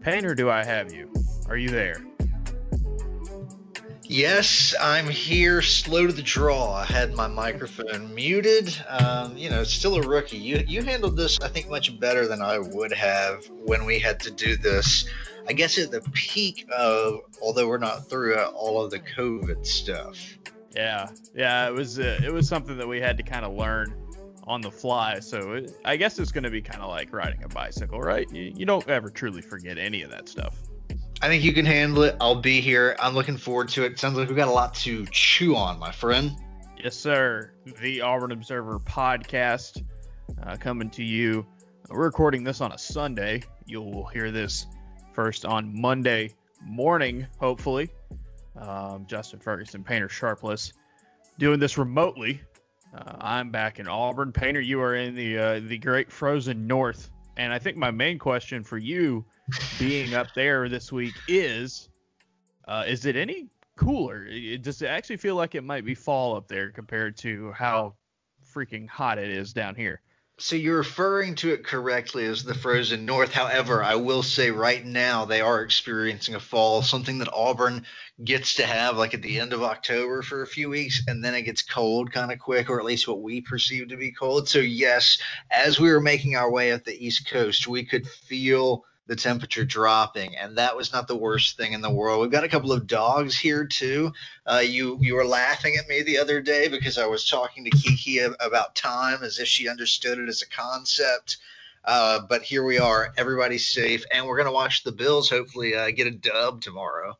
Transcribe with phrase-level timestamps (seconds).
[0.00, 1.12] Painter, do I have you?
[1.48, 2.04] Are you there?
[4.04, 6.74] Yes, I'm here, slow to the draw.
[6.74, 8.76] I had my microphone muted.
[8.88, 10.36] Um, you know, still a rookie.
[10.36, 14.20] You you handled this, I think, much better than I would have when we had
[14.20, 15.06] to do this.
[15.48, 20.18] I guess at the peak of, although we're not through all of the COVID stuff.
[20.76, 23.94] Yeah, yeah, it was uh, it was something that we had to kind of learn
[24.52, 25.18] on the fly.
[25.20, 28.30] So it, I guess it's going to be kind of like riding a bicycle, right?
[28.30, 30.56] You, you don't ever truly forget any of that stuff.
[31.20, 32.16] I think you can handle it.
[32.20, 32.96] I'll be here.
[33.00, 33.98] I'm looking forward to it.
[33.98, 36.32] Sounds like we've got a lot to chew on, my friend.
[36.82, 37.52] Yes, sir.
[37.80, 39.84] The Auburn Observer podcast
[40.42, 41.46] uh, coming to you.
[41.88, 43.42] We're recording this on a Sunday.
[43.66, 44.66] You'll hear this
[45.12, 47.90] first on Monday morning, hopefully.
[48.56, 50.72] Um, Justin Ferguson, Painter Sharpless,
[51.38, 52.40] doing this remotely.
[52.94, 54.32] Uh, I'm back in Auburn.
[54.32, 57.10] Painter, you are in the uh, the great frozen north.
[57.38, 59.24] And I think my main question for you
[59.78, 61.88] being up there this week is
[62.68, 64.26] uh, is it any cooler?
[64.58, 67.94] Does it actually feel like it might be fall up there compared to how
[68.54, 70.01] freaking hot it is down here?
[70.38, 73.32] So you're referring to it correctly as the frozen north.
[73.32, 77.84] However, I will say right now they are experiencing a fall, something that Auburn
[78.24, 81.34] gets to have like at the end of October for a few weeks, and then
[81.34, 84.48] it gets cold kind of quick, or at least what we perceive to be cold.
[84.48, 85.18] So yes,
[85.50, 89.64] as we were making our way up the East Coast, we could feel the temperature
[89.64, 92.20] dropping, and that was not the worst thing in the world.
[92.20, 94.12] We've got a couple of dogs here too.
[94.46, 97.70] Uh, you you were laughing at me the other day because I was talking to
[97.70, 101.38] Kiki about time as if she understood it as a concept.
[101.84, 105.90] Uh, but here we are, everybody's safe, and we're gonna watch the Bills hopefully uh,
[105.90, 107.18] get a dub tomorrow.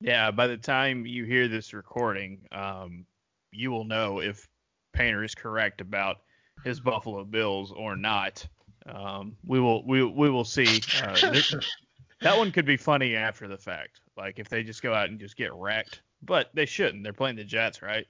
[0.00, 3.04] Yeah, by the time you hear this recording, um,
[3.50, 4.48] you will know if
[4.92, 6.18] Painter is correct about
[6.64, 8.46] his Buffalo Bills or not.
[8.86, 10.80] Um, we will we we will see.
[11.02, 11.14] Uh,
[12.20, 15.18] that one could be funny after the fact, like if they just go out and
[15.18, 16.02] just get wrecked.
[16.22, 17.04] But they shouldn't.
[17.04, 18.06] They're playing the Jets, right?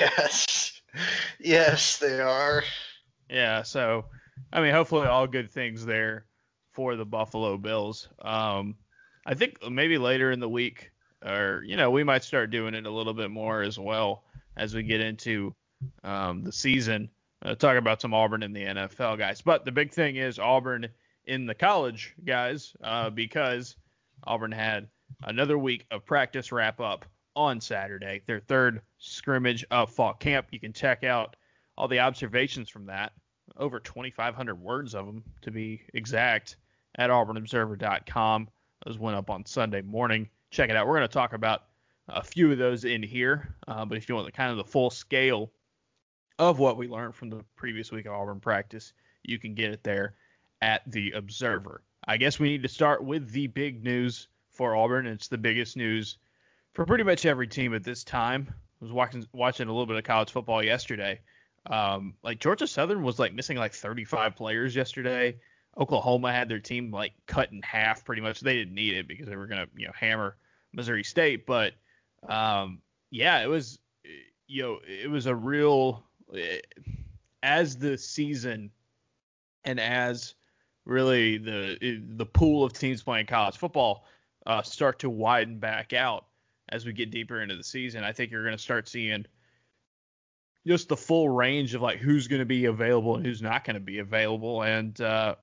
[0.00, 0.80] Yes,
[1.40, 2.62] yes, they are.
[3.28, 3.62] Yeah.
[3.62, 4.06] So,
[4.52, 6.26] I mean, hopefully, all good things there
[6.72, 8.08] for the Buffalo Bills.
[8.22, 8.76] Um,
[9.26, 10.92] I think maybe later in the week,
[11.24, 14.24] or you know, we might start doing it a little bit more as well
[14.56, 15.54] as we get into
[16.04, 17.10] um, the season
[17.44, 19.42] uh, talk about some Auburn in the NFL guys.
[19.42, 20.88] But the big thing is Auburn
[21.26, 23.76] in the college guys, uh, because
[24.24, 24.88] Auburn had
[25.22, 27.04] another week of practice wrap up
[27.36, 30.48] on Saturday, their third scrimmage of fall camp.
[30.50, 31.36] You can check out
[31.76, 33.12] all the observations from that,
[33.56, 36.56] over 2,500 words of them to be exact,
[36.96, 38.48] at auburnobserver.com.
[38.86, 40.28] Those went up on Sunday morning.
[40.50, 40.86] Check it out.
[40.86, 41.64] We're going to talk about
[42.08, 44.64] a few of those in here, uh, but if you want the kind of the
[44.64, 45.50] full scale
[46.38, 48.92] of what we learned from the previous week of Auburn practice.
[49.22, 50.14] You can get it there
[50.60, 51.82] at the Observer.
[52.06, 55.06] I guess we need to start with the big news for Auburn.
[55.06, 56.18] It's the biggest news
[56.72, 58.46] for pretty much every team at this time.
[58.50, 61.20] I was watching watching a little bit of college football yesterday.
[61.66, 65.36] Um, like Georgia Southern was like missing like 35 players yesterday.
[65.78, 68.40] Oklahoma had their team like cut in half pretty much.
[68.40, 70.36] They didn't need it because they were gonna you know hammer
[70.72, 71.46] Missouri State.
[71.46, 71.72] But
[72.28, 72.80] um,
[73.10, 73.78] yeah, it was
[74.46, 76.04] you know it was a real
[77.42, 78.70] as the season
[79.64, 80.34] and as
[80.84, 84.04] really the the pool of teams playing college football
[84.46, 86.26] uh, start to widen back out
[86.68, 89.26] as we get deeper into the season, I think you're going to start seeing
[90.66, 93.74] just the full range of like who's going to be available and who's not going
[93.74, 94.62] to be available.
[94.62, 95.36] And uh,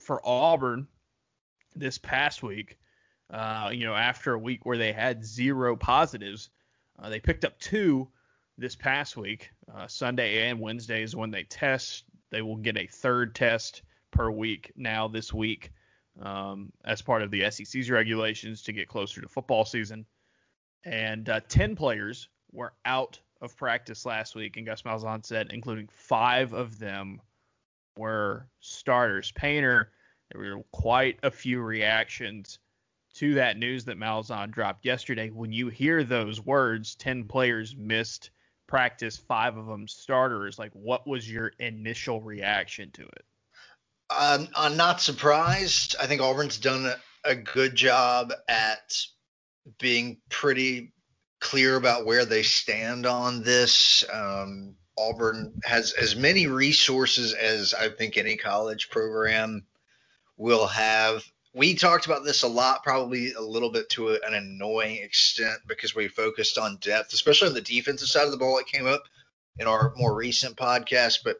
[0.00, 0.86] for Auburn
[1.74, 2.78] this past week,
[3.30, 6.50] uh, you know, after a week where they had zero positives,
[6.98, 8.08] uh, they picked up two
[8.58, 9.50] this past week.
[9.72, 12.04] Uh, Sunday and Wednesday is when they test.
[12.30, 15.72] They will get a third test per week now this week
[16.20, 20.06] um, as part of the SEC's regulations to get closer to football season.
[20.84, 25.88] And uh, 10 players were out of practice last week, and Gus Malzahn said, including
[25.90, 27.20] five of them
[27.96, 29.32] were starters.
[29.32, 29.90] Painter,
[30.30, 32.58] there were quite a few reactions
[33.14, 35.30] to that news that Malzahn dropped yesterday.
[35.30, 38.30] When you hear those words, 10 players missed
[38.66, 40.58] practice, five of them starters.
[40.58, 43.24] Like, what was your initial reaction to it?
[44.10, 45.96] Um, I'm not surprised.
[46.00, 46.96] I think Auburn's done a,
[47.30, 48.96] a good job at
[49.78, 50.92] being pretty
[51.40, 54.04] clear about where they stand on this.
[54.12, 59.66] Um, Auburn has as many resources as I think any college program
[60.36, 61.24] will have
[61.54, 65.94] we talked about this a lot, probably a little bit to an annoying extent because
[65.94, 68.58] we focused on depth, especially on the defensive side of the ball.
[68.58, 69.04] It came up
[69.58, 71.36] in our more recent podcast, but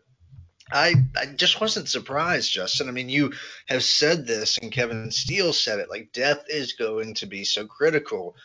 [0.71, 2.89] I, I just wasn't surprised, Justin.
[2.89, 3.33] I mean, you
[3.67, 5.91] have said this, and Kevin Steele said it.
[5.91, 8.37] Like, depth is going to be so critical,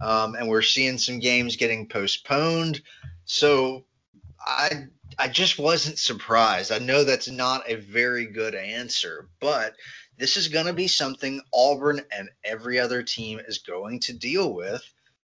[0.00, 2.80] um, and we're seeing some games getting postponed.
[3.24, 3.84] So,
[4.40, 4.86] I
[5.18, 6.70] I just wasn't surprised.
[6.70, 9.74] I know that's not a very good answer, but
[10.18, 14.52] this is going to be something Auburn and every other team is going to deal
[14.52, 14.82] with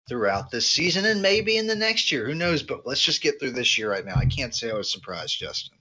[0.07, 2.25] throughout this season and maybe in the next year.
[2.25, 2.63] Who knows?
[2.63, 4.15] But let's just get through this year right now.
[4.15, 5.77] I can't say I was surprised, Justin.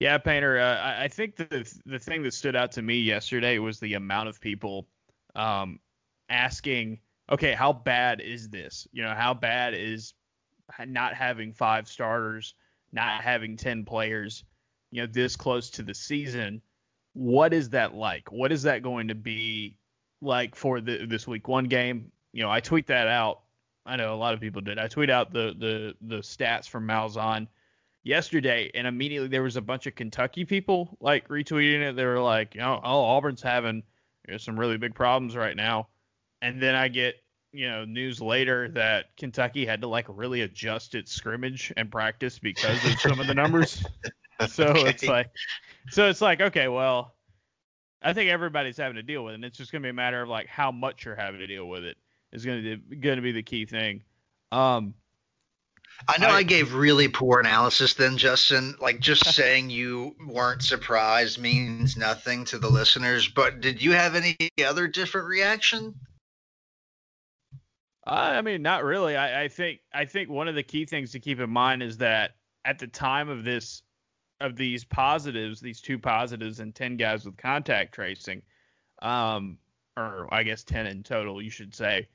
[0.00, 0.58] Yeah, Painter.
[0.58, 4.28] Uh, I think the the thing that stood out to me yesterday was the amount
[4.28, 4.86] of people
[5.34, 5.80] um,
[6.28, 7.00] asking,
[7.30, 8.86] okay, how bad is this?
[8.92, 10.14] You know, how bad is
[10.86, 12.54] not having five starters,
[12.92, 14.44] not having ten players,
[14.92, 16.62] you know, this close to the season?
[17.18, 18.30] What is that like?
[18.30, 19.76] What is that going to be
[20.22, 22.12] like for the, this week one game?
[22.32, 23.40] You know, I tweet that out.
[23.84, 24.78] I know a lot of people did.
[24.78, 27.48] I tweet out the the the stats from Malzahn
[28.04, 31.96] yesterday, and immediately there was a bunch of Kentucky people like retweeting it.
[31.96, 33.82] They were like, you know, oh, Auburn's having
[34.28, 35.88] you know, some really big problems right now.
[36.40, 37.16] And then I get,
[37.52, 42.38] you know, news later that Kentucky had to like really adjust its scrimmage and practice
[42.38, 43.84] because of some of the numbers.
[44.48, 44.90] so okay.
[44.90, 45.30] it's like,
[45.90, 47.14] so it's like, okay, well,
[48.02, 49.36] I think everybody's having to deal with it.
[49.36, 51.46] And it's just going to be a matter of like how much you're having to
[51.46, 51.96] deal with it
[52.32, 54.02] is going to going to be the key thing.
[54.52, 54.94] Um,
[56.06, 58.74] I know I, I, gave really poor analysis then, Justin.
[58.80, 63.28] Like just saying you weren't surprised means nothing to the listeners.
[63.28, 65.94] But did you have any other different reaction?
[68.06, 69.16] I mean, not really.
[69.16, 71.98] I, I think I think one of the key things to keep in mind is
[71.98, 72.32] that
[72.64, 73.82] at the time of this
[74.40, 78.42] of these positives, these two positives and ten guys with contact tracing,
[79.02, 79.58] um,
[79.96, 82.08] or I guess ten in total, you should say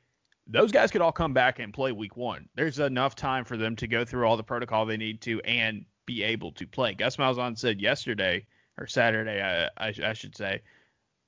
[0.48, 2.50] those guys could all come back and play week one.
[2.56, 5.86] There's enough time for them to go through all the protocol they need to and
[6.06, 6.94] be able to play.
[6.94, 8.46] Gus Malzahn said yesterday
[8.78, 10.62] or Saturday, I, I, I should say,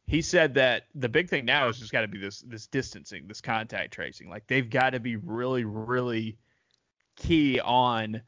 [0.07, 3.27] he said that the big thing now is just got to be this this distancing,
[3.27, 4.29] this contact tracing.
[4.29, 6.37] Like they've got to be really, really
[7.15, 8.21] key on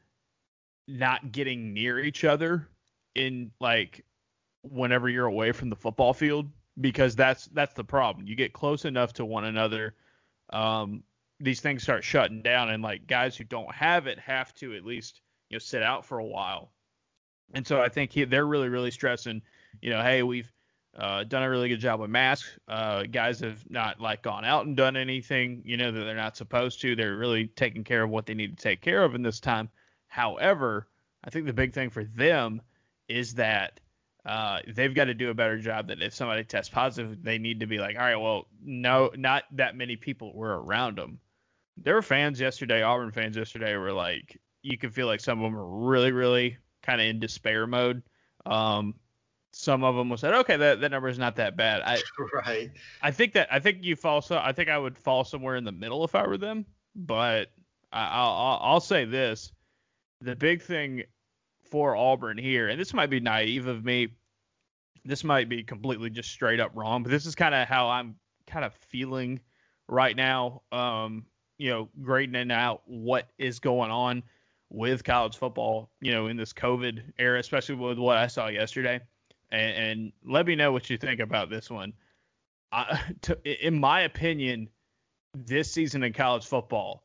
[0.88, 2.68] not getting near each other
[3.14, 4.04] in like
[4.62, 6.50] whenever you're away from the football field
[6.80, 8.26] because that's that's the problem.
[8.26, 9.94] You get close enough to one another
[10.50, 11.02] um,
[11.40, 14.84] these things start shutting down, and like guys who don't have it have to at
[14.84, 15.20] least
[15.50, 16.72] you know sit out for a while.
[17.54, 19.42] And so I think he, they're really really stressing,
[19.80, 20.52] you know, hey, we've
[20.96, 22.58] uh, done a really good job with masks.
[22.66, 26.36] Uh, guys have not like gone out and done anything, you know, that they're not
[26.36, 26.96] supposed to.
[26.96, 29.68] They're really taking care of what they need to take care of in this time.
[30.08, 30.88] However,
[31.22, 32.62] I think the big thing for them
[33.08, 33.80] is that
[34.24, 37.60] uh, they've got to do a better job that if somebody tests positive, they need
[37.60, 41.18] to be like, all right, well, no, not that many people were around them.
[41.76, 45.44] There were fans yesterday, Auburn fans yesterday were like, you could feel like some of
[45.44, 48.02] them were really, really kind of in despair mode.
[48.44, 48.94] Um,
[49.52, 51.82] some of them will say, okay, that, that number is not that bad.
[51.82, 52.02] I,
[52.34, 52.70] right.
[53.00, 55.64] I think that, I think you fall so, I think I would fall somewhere in
[55.64, 57.50] the middle if I were them, but
[57.92, 59.52] I, I'll, I'll say this.
[60.20, 61.04] The big thing
[61.70, 64.08] for Auburn here, and this might be naive of me.
[65.04, 68.16] This might be completely just straight up wrong, but this is kind of how I'm
[68.46, 69.40] kind of feeling
[69.86, 70.62] right now.
[70.72, 71.26] Um,
[71.58, 74.22] you know, grading out what is going on
[74.70, 79.00] with college football, you know, in this COVID era, especially with what I saw yesterday.
[79.50, 81.94] And, and let me know what you think about this one.
[82.70, 84.68] I, to, in my opinion,
[85.34, 87.02] this season in college football,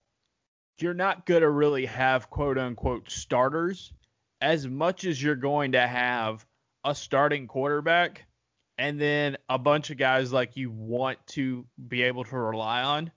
[0.79, 3.93] you're not going to really have quote unquote starters
[4.41, 6.45] as much as you're going to have
[6.83, 8.25] a starting quarterback
[8.77, 13.11] and then a bunch of guys like you want to be able to rely on.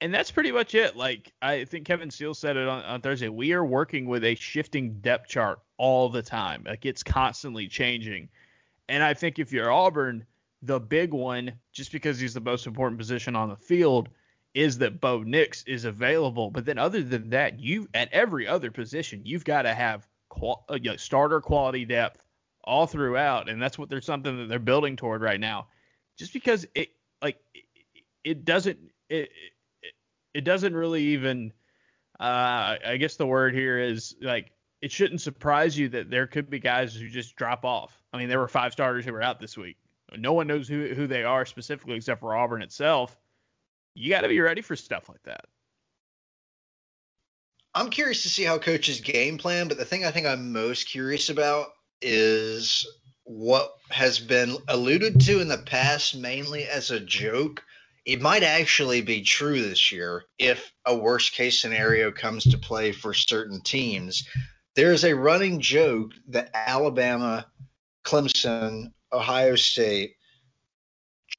[0.00, 0.96] And that's pretty much it.
[0.96, 3.28] Like I think Kevin Steele said it on, on Thursday.
[3.28, 6.64] We are working with a shifting depth chart all the time.
[6.66, 8.28] Like it's constantly changing.
[8.88, 10.24] And I think if you're Auburn,
[10.62, 14.08] the big one, just because he's the most important position on the field,
[14.54, 16.50] is that Bo Nix is available.
[16.50, 20.64] But then other than that, you at every other position, you've got to have qual-
[20.70, 22.22] uh, you know, starter quality depth
[22.64, 25.68] all throughout, and that's what there's something that they're building toward right now.
[26.18, 26.90] Just because it
[27.22, 27.38] like
[28.24, 28.78] it, doesn't
[29.08, 29.30] it,
[29.82, 29.94] it,
[30.34, 31.52] it doesn't really even
[32.20, 36.50] uh, I guess the word here is like it shouldn't surprise you that there could
[36.50, 38.00] be guys who just drop off.
[38.12, 39.76] I mean, there were five starters who were out this week.
[40.16, 43.16] No one knows who who they are specifically except for Auburn itself.
[43.94, 45.44] You got to be ready for stuff like that.
[47.74, 50.88] I'm curious to see how coaches game plan, but the thing I think I'm most
[50.88, 51.68] curious about
[52.02, 52.86] is
[53.24, 57.62] what has been alluded to in the past mainly as a joke.
[58.04, 62.92] It might actually be true this year if a worst case scenario comes to play
[62.92, 64.28] for certain teams.
[64.74, 67.46] there's a running joke that Alabama,
[68.04, 70.16] Clemson, Ohio State,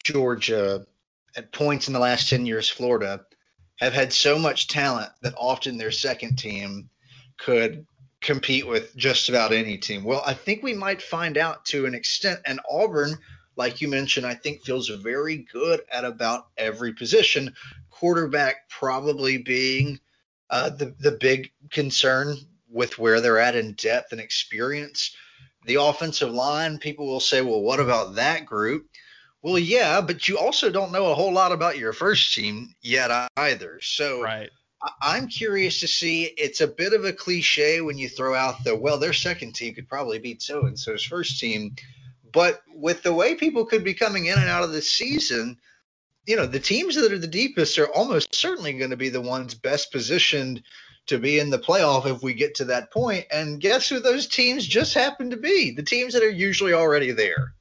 [0.04, 0.86] Georgia,
[1.36, 3.26] at points in the last 10 years, Florida,
[3.78, 6.90] have had so much talent that often their second team
[7.38, 7.86] could
[8.22, 10.04] compete with just about any team.
[10.04, 12.40] Well, I think we might find out to an extent.
[12.46, 13.18] And Auburn,
[13.56, 17.54] like you mentioned, I think feels very good at about every position.
[17.90, 20.00] Quarterback probably being
[20.50, 22.38] uh, the the big concern
[22.70, 25.16] with where they're at in depth and experience.
[25.66, 28.88] The offensive line, people will say, well, what about that group?
[29.44, 33.12] Well, yeah, but you also don't know a whole lot about your first team yet
[33.36, 33.80] either.
[33.82, 34.50] So right.
[35.02, 36.24] I'm curious to see.
[36.24, 39.76] It's a bit of a cliche when you throw out the well, their second team
[39.76, 41.76] could probably beat so and so's first team,
[42.32, 45.58] but with the way people could be coming in and out of the season,
[46.26, 49.22] you know, the teams that are the deepest are almost certainly going to be the
[49.22, 50.64] ones best positioned
[51.08, 53.26] to be in the playoff if we get to that point.
[53.30, 55.72] And guess who those teams just happen to be?
[55.72, 57.54] The teams that are usually already there.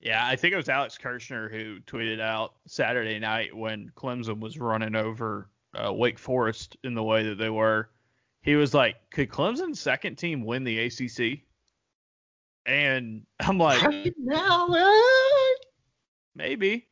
[0.00, 4.58] Yeah, I think it was Alex Kirshner who tweeted out Saturday night when Clemson was
[4.58, 7.88] running over uh, Wake Forest in the way that they were.
[8.42, 11.40] He was like, "Could Clemson's second team win the ACC?"
[12.66, 13.82] And I'm like,
[14.18, 14.68] now,
[16.34, 16.86] maybe,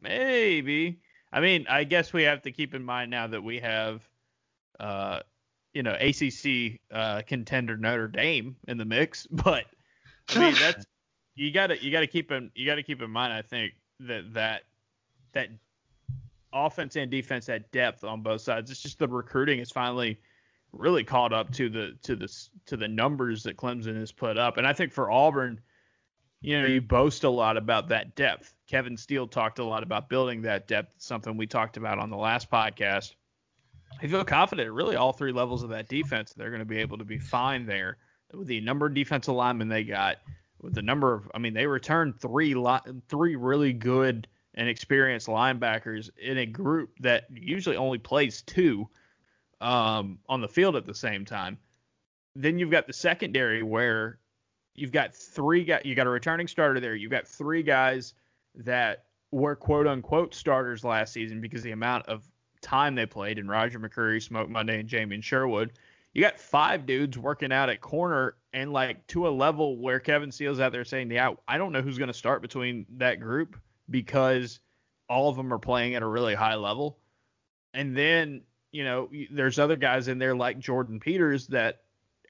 [0.00, 1.00] maybe.
[1.32, 4.08] I mean, I guess we have to keep in mind now that we have,
[4.80, 5.20] uh,
[5.74, 9.26] you know, ACC uh, contender Notre Dame in the mix.
[9.30, 9.66] But
[10.30, 10.86] I mean, that's
[11.38, 13.32] you gotta you gotta keep in you gotta keep in mind.
[13.32, 14.62] I think that that
[15.32, 15.48] that
[16.52, 18.70] offense and defense that depth on both sides.
[18.70, 20.18] It's just the recruiting is finally
[20.72, 22.28] really caught up to the to the
[22.66, 24.56] to the numbers that Clemson has put up.
[24.56, 25.60] And I think for Auburn,
[26.40, 28.54] you know, you boast a lot about that depth.
[28.66, 32.16] Kevin Steele talked a lot about building that depth, something we talked about on the
[32.16, 33.14] last podcast.
[34.02, 36.98] I feel confident really all three levels of that defense they're going to be able
[36.98, 37.96] to be fine there
[38.32, 40.18] with the number of defensive linemen they got,
[40.60, 42.54] with the number of I mean they returned three
[43.08, 48.88] three really good and experienced linebackers in a group that usually only plays two
[49.60, 51.58] um, on the field at the same time.
[52.34, 54.18] Then you've got the secondary where
[54.74, 56.94] you've got three guys, you got a returning starter there.
[56.94, 58.14] You've got three guys
[58.54, 62.28] that were quote unquote starters last season because the amount of
[62.60, 65.72] time they played in Roger McCreary, Smoke Monday, and Jamien Sherwood.
[66.14, 70.32] You got five dudes working out at corner and like to a level where Kevin
[70.32, 73.56] Steele's out there saying, Yeah, I don't know who's going to start between that group
[73.90, 74.60] because
[75.08, 76.98] all of them are playing at a really high level.
[77.74, 81.82] And then, you know, there's other guys in there like Jordyn Peters that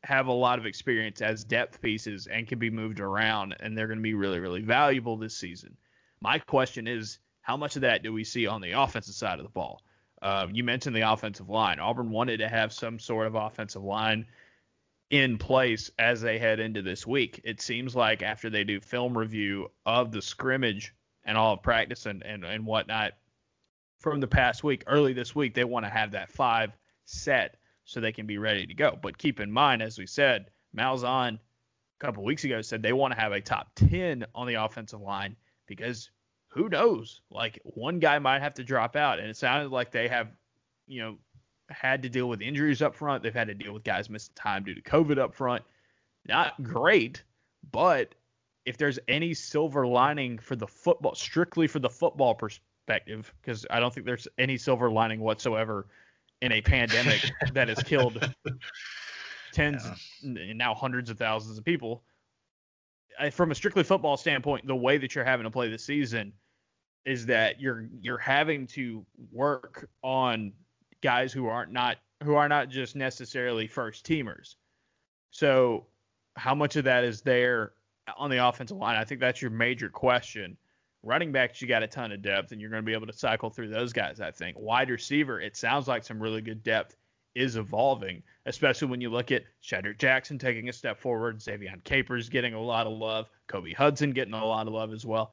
[0.05, 3.89] have a lot of experience as depth pieces and can be moved around, and they're
[3.89, 5.77] going to be really, really valuable this season.
[6.21, 9.45] My question is, how much of that do we see on the offensive side of
[9.45, 9.83] the ball?
[10.21, 11.79] Uh, you mentioned the offensive line.
[11.79, 14.27] Auburn wanted to have some sort of offensive line
[15.11, 17.41] in place as they head into this week.
[17.45, 20.95] It seems like after they do film review of the scrimmage
[21.25, 23.13] and all of practice and, and, and whatnot
[24.01, 28.01] from the past week, early this week, they want to have that five set so
[28.01, 28.99] they can be ready to go.
[29.01, 33.15] But keep in mind, as we said, Malzahn a couple weeks ago said they want
[33.15, 36.11] to have a top 10 on the offensive line because
[36.49, 37.21] who knows?
[37.31, 39.19] Like one guy might have to drop out.
[39.19, 40.29] And it sounded like they have,
[40.87, 41.17] you know,
[41.71, 43.23] had to deal with injuries up front.
[43.23, 45.63] They've had to deal with guys missing time due to COVID up front.
[46.27, 47.23] Not great,
[47.71, 48.15] but
[48.65, 53.81] if there's any silver lining for the football, strictly for the football perspective, because I
[53.81, 55.87] don't think there's any silver lining whatsoever
[56.43, 58.33] in a pandemic that has killed
[59.53, 59.85] tens
[60.23, 60.43] yeah.
[60.43, 62.03] and now hundreds of thousands of people.
[63.33, 66.33] From a strictly football standpoint, the way that you're having to play the season
[67.05, 70.53] is that you're you're having to work on
[71.01, 74.57] guys who aren't not who are not just necessarily first teamers.
[75.31, 75.87] So
[76.37, 77.73] how much of that is there
[78.17, 78.97] on the offensive line.
[78.97, 80.57] I think that's your major question.
[81.03, 83.13] Running backs, you got a ton of depth, and you're going to be able to
[83.13, 84.21] cycle through those guys.
[84.21, 86.97] I think wide receiver, it sounds like some really good depth
[87.39, 92.29] is evolving, especially when you look at Shedrick Jackson taking a step forward, Ze'Vian Capers
[92.29, 95.33] getting a lot of love, Kobe Hudson getting a lot of love as well.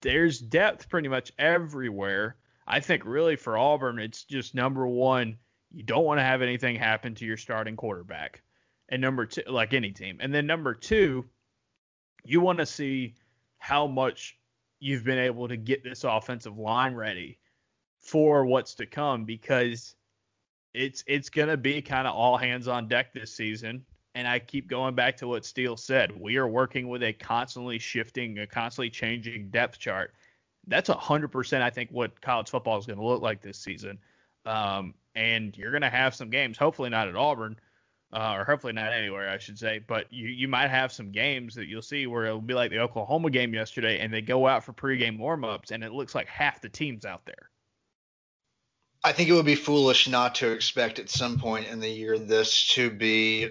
[0.00, 2.36] There's depth pretty much everywhere.
[2.66, 5.36] I think really for Auburn, it's just number one,
[5.70, 8.42] you don't want to have anything happen to your starting quarterback.
[8.88, 10.18] And number two, like any team.
[10.20, 11.26] And then number two,
[12.24, 13.14] you want to see
[13.58, 14.38] how much
[14.80, 17.38] you've been able to get this offensive line ready
[17.98, 19.94] for what's to come because
[20.74, 23.84] it's it's gonna be kind of all hands on deck this season.
[24.16, 26.18] And I keep going back to what Steele said.
[26.20, 30.14] We are working with a constantly shifting, a constantly changing depth chart.
[30.66, 33.98] That's hundred percent, I think, what college football is going to look like this season.
[34.46, 37.58] Um, and you're going to have some games, hopefully not at Auburn,
[38.12, 39.78] uh, or hopefully not anywhere, I should say.
[39.78, 42.78] But you you might have some games that you'll see where it'll be like the
[42.78, 46.60] Oklahoma game yesterday, and they go out for pregame warmups, and it looks like half
[46.60, 47.49] the team's out there.
[49.02, 52.18] I think it would be foolish not to expect at some point in the year
[52.18, 53.48] this to be,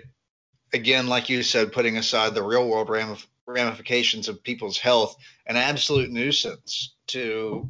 [0.74, 2.90] again, like you said, putting aside the real world
[3.48, 5.16] ramifications of people's health,
[5.48, 7.68] an absolute nuisance to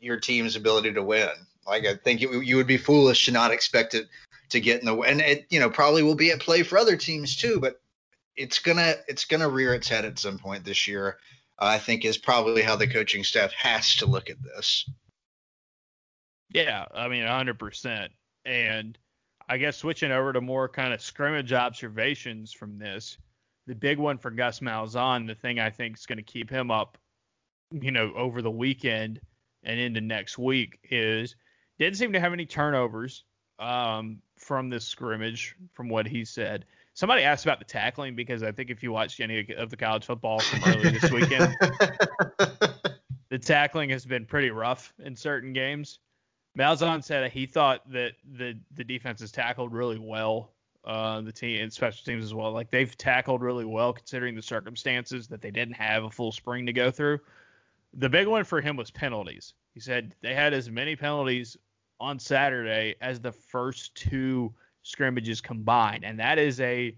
[0.00, 1.28] your team's ability to win.
[1.66, 4.08] Like I think it, you would be foolish to not expect it
[4.48, 6.78] to get in the way, and it you know probably will be at play for
[6.78, 7.60] other teams too.
[7.60, 7.80] But
[8.36, 11.18] it's gonna it's gonna rear its head at some point this year.
[11.58, 14.88] I think is probably how the coaching staff has to look at this.
[16.52, 18.08] Yeah, I mean, 100%.
[18.44, 18.98] And
[19.48, 23.18] I guess switching over to more kind of scrimmage observations from this,
[23.66, 26.70] the big one for Gus Malzahn, the thing I think is going to keep him
[26.70, 26.98] up,
[27.70, 29.20] you know, over the weekend
[29.62, 31.36] and into next week is
[31.78, 33.24] didn't seem to have any turnovers
[33.58, 36.64] um, from this scrimmage, from what he said.
[36.94, 40.04] Somebody asked about the tackling because I think if you watched any of the college
[40.04, 41.56] football from early this weekend,
[43.30, 46.00] the tackling has been pretty rough in certain games.
[46.58, 50.52] Malzahn said he thought that the the defense has tackled really well.
[50.82, 52.52] Uh, the team and special teams as well.
[52.52, 56.64] Like they've tackled really well considering the circumstances that they didn't have a full spring
[56.66, 57.18] to go through.
[57.94, 59.52] The big one for him was penalties.
[59.74, 61.56] He said they had as many penalties
[62.00, 66.96] on Saturday as the first two scrimmages combined, and that is a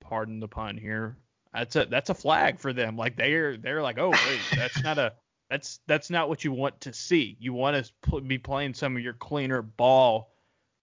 [0.00, 1.16] pardon the pun here.
[1.54, 2.96] That's a that's a flag for them.
[2.96, 5.14] Like they're they're like, oh wait, that's not a
[5.50, 7.36] that's that's not what you want to see.
[7.40, 10.30] You want to be playing some of your cleaner ball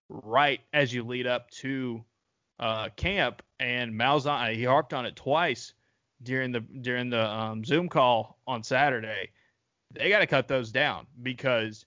[0.09, 2.03] right as you lead up to
[2.59, 3.41] uh, camp.
[3.59, 5.73] And Malzahn he harped on it twice
[6.23, 9.29] during the during the um, Zoom call on Saturday.
[9.91, 11.85] They got to cut those down because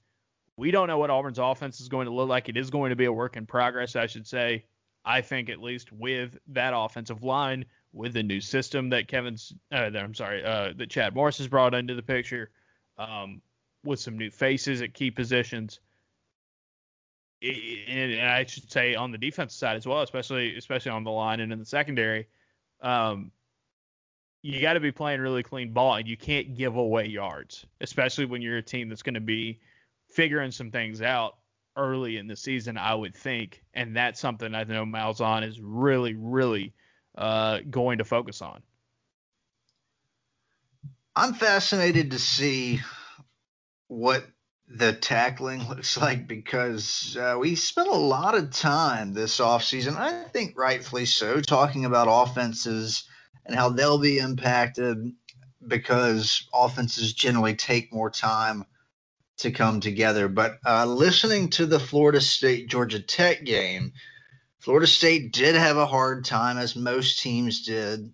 [0.57, 2.49] we don't know what Auburn's offense is going to look like.
[2.49, 4.65] It is going to be a work in progress, I should say.
[5.05, 9.91] I think at least with that offensive line, with the new system that Kevin's, uh,
[9.95, 12.51] I'm sorry, uh, that Chad Morris has brought into the picture,
[12.99, 13.41] um,
[13.85, 15.81] with some new faces at key positions.
[17.41, 21.39] And I should say on the defensive side as well, especially especially on the line
[21.41, 22.27] and in the secondary,
[22.81, 23.31] um,
[24.43, 28.25] you got to be playing really clean ball, and you can't give away yards, especially
[28.25, 29.61] when you're a team that's going to be
[30.09, 31.37] figuring some things out
[31.77, 32.77] early in the season.
[32.77, 36.73] I would think, and that's something I know Malzahn is really, really
[37.17, 38.63] uh, going to focus on.
[41.19, 42.81] I'm fascinated to see
[43.89, 44.25] what
[44.69, 50.23] the tackling looks like because uh, we spent a lot of time this offseason, I
[50.29, 53.03] think rightfully so, talking about offenses
[53.45, 55.13] and how they'll be impacted
[55.67, 58.65] because offenses generally take more time
[59.39, 60.29] to come together.
[60.29, 63.93] But uh, listening to the Florida State Georgia Tech game,
[64.61, 68.13] Florida State did have a hard time, as most teams did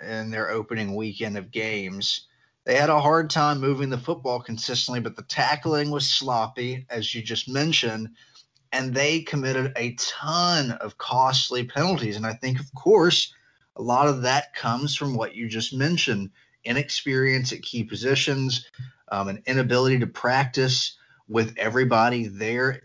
[0.00, 2.24] in their opening weekend of games.
[2.68, 7.14] They had a hard time moving the football consistently, but the tackling was sloppy, as
[7.14, 8.10] you just mentioned,
[8.72, 12.16] and they committed a ton of costly penalties.
[12.18, 13.32] And I think, of course,
[13.76, 16.28] a lot of that comes from what you just mentioned
[16.62, 18.68] inexperience at key positions,
[19.10, 22.82] um, an inability to practice with everybody there.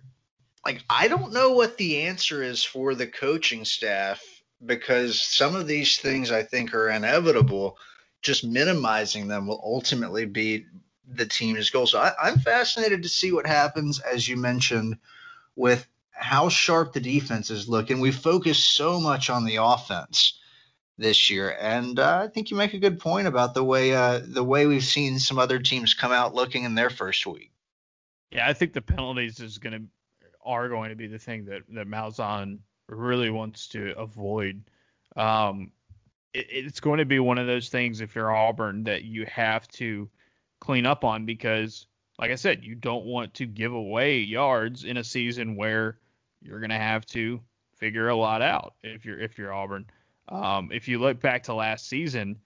[0.65, 4.23] Like, I don't know what the answer is for the coaching staff
[4.65, 7.77] because some of these things I think are inevitable
[8.23, 10.65] just minimizing them will ultimately be
[11.07, 11.85] the team's goal.
[11.85, 14.97] So I, am fascinated to see what happens, as you mentioned,
[15.55, 17.89] with how sharp the defenses look.
[17.89, 20.39] And we focus so much on the offense
[20.97, 24.21] this year, and uh, I think you make a good point about the way uh,
[24.23, 27.51] the way we've seen some other teams come out looking in their first week.
[28.31, 29.83] Yeah, I think the penalties is going to
[30.45, 34.63] are going to be the thing that that Malzahn really wants to avoid.
[35.15, 35.71] Um,
[36.33, 39.67] it, it's going to be one of those things if you're Auburn that you have
[39.69, 40.09] to
[40.59, 41.87] clean up on because,
[42.19, 45.97] like I said, you don't want to give away yards in a season where
[46.41, 47.41] you're going to have to
[47.77, 49.85] figure a lot out if you're if you're Auburn.
[50.29, 52.39] Um, if you look back to last season,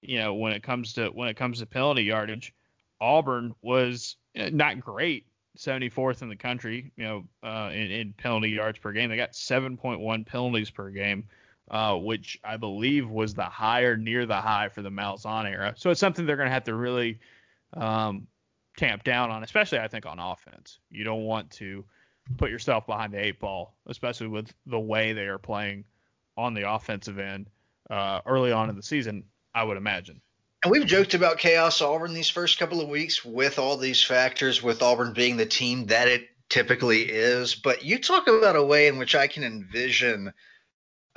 [0.00, 2.54] you know when it comes to when it comes to penalty yardage,
[3.00, 8.50] Auburn was eh, not great, 74th in the country, you know, uh, in, in penalty
[8.50, 9.10] yards per game.
[9.10, 11.24] They got 7.1 penalties per game
[11.70, 15.74] uh, which I believe was the high or near the high for the Malzahn era.
[15.76, 17.20] So it's something they're going to have to really
[17.74, 18.26] um,
[18.76, 20.78] tamp down on, especially I think on offense.
[20.90, 21.84] You don't want to
[22.36, 25.84] put yourself behind the eight ball, especially with the way they are playing
[26.36, 27.48] on the offensive end
[27.90, 29.24] uh, early on in the season.
[29.54, 30.20] I would imagine.
[30.62, 34.62] And we've joked about chaos Auburn these first couple of weeks with all these factors,
[34.62, 37.54] with Auburn being the team that it typically is.
[37.54, 40.32] But you talk about a way in which I can envision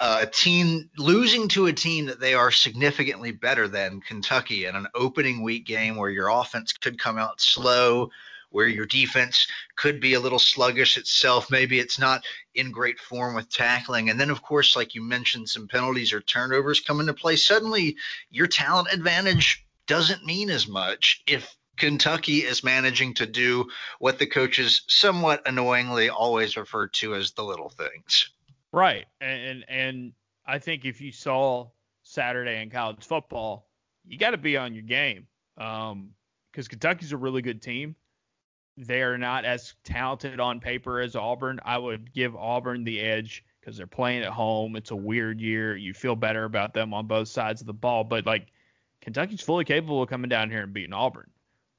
[0.01, 4.87] a team losing to a team that they are significantly better than Kentucky in an
[4.95, 8.09] opening week game where your offense could come out slow,
[8.49, 11.51] where your defense could be a little sluggish itself.
[11.51, 14.09] Maybe it's not in great form with tackling.
[14.09, 17.35] And then, of course, like you mentioned, some penalties or turnovers come into play.
[17.35, 17.95] Suddenly,
[18.31, 24.25] your talent advantage doesn't mean as much if Kentucky is managing to do what the
[24.25, 28.31] coaches somewhat annoyingly always refer to as the little things.
[28.73, 29.05] Right.
[29.19, 30.13] And and
[30.45, 31.69] I think if you saw
[32.03, 33.69] Saturday in college football,
[34.05, 35.27] you got to be on your game.
[35.57, 36.11] Um,
[36.51, 37.95] because Kentucky's a really good team.
[38.77, 41.59] They are not as talented on paper as Auburn.
[41.63, 44.75] I would give Auburn the edge because they're playing at home.
[44.75, 45.75] It's a weird year.
[45.77, 48.03] You feel better about them on both sides of the ball.
[48.03, 48.47] But like
[49.01, 51.29] Kentucky's fully capable of coming down here and beating Auburn,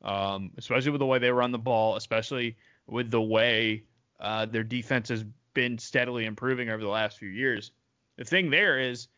[0.03, 3.85] um, especially with the way they run the ball, especially with the way
[4.21, 7.73] uh, their defense has been steadily improving over the last few years.
[8.17, 9.09] The thing there is,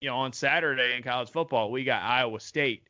[0.00, 2.84] you know, on Saturday in college football, we got Iowa State,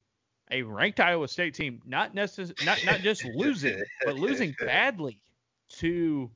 [0.50, 5.20] a ranked Iowa State team, not necess- not not just losing, but losing badly
[5.78, 6.30] to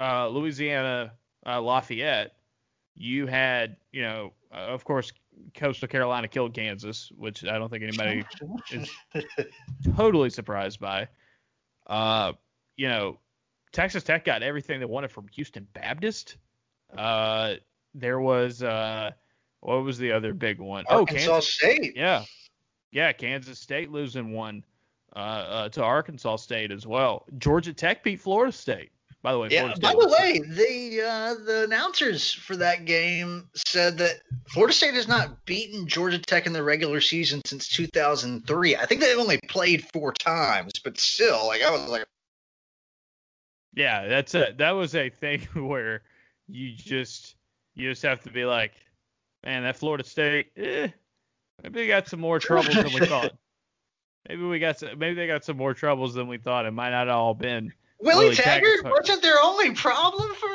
[0.00, 1.12] uh, Louisiana
[1.46, 2.32] uh, Lafayette.
[2.94, 5.12] You had, you know, uh, of course,
[5.54, 8.24] Coastal Carolina killed Kansas, which I don't think anybody
[8.70, 8.90] is
[9.96, 11.08] totally surprised by.
[11.86, 12.32] Uh,
[12.76, 13.18] you know,
[13.72, 16.36] Texas Tech got everything they wanted from Houston Baptist.
[16.96, 17.54] Uh,
[17.94, 19.10] there was uh,
[19.60, 20.84] what was the other big one?
[20.88, 21.96] Oh, Arkansas oh, Kansas State.
[21.96, 22.24] Yeah,
[22.90, 24.64] yeah, Kansas State losing one
[25.16, 27.24] uh, uh, to Arkansas State as well.
[27.38, 28.90] Georgia Tech beat Florida State.
[29.22, 29.72] By the way, yeah.
[29.80, 34.16] By the way, the uh, the announcers for that game said that
[34.48, 38.74] Florida State has not beaten Georgia Tech in the regular season since 2003.
[38.74, 42.04] I think they've only played four times, but still, like I was like,
[43.74, 46.02] yeah, that's a that was a thing where
[46.48, 47.36] you just
[47.74, 48.72] you just have to be like,
[49.44, 50.88] man, that Florida State, eh,
[51.62, 53.32] maybe they got some more troubles than we thought.
[54.28, 56.66] Maybe we got some, maybe they got some more troubles than we thought.
[56.66, 60.48] It might not all been Willie, Willie Taggart, Taggart wasn't their only problem for.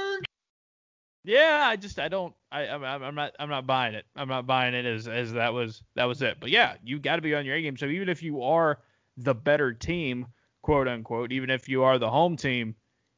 [1.23, 4.05] Yeah, I just I don't I I'm, I'm not I'm not buying it.
[4.15, 6.37] I'm not buying it as as that was that was it.
[6.39, 7.77] But yeah, you got to be on your A game.
[7.77, 8.79] So even if you are
[9.17, 10.27] the better team,
[10.61, 12.75] quote unquote, even if you are the home team,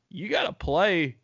[0.10, 1.16] you got to play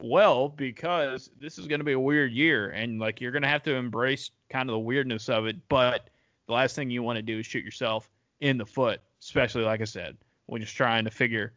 [0.00, 3.48] well because this is going to be a weird year and like you're going to
[3.48, 6.10] have to embrace kind of the weirdness of it but
[6.46, 9.80] the last thing you want to do is shoot yourself in the foot especially like
[9.80, 10.16] i said
[10.46, 11.52] when you're trying to figure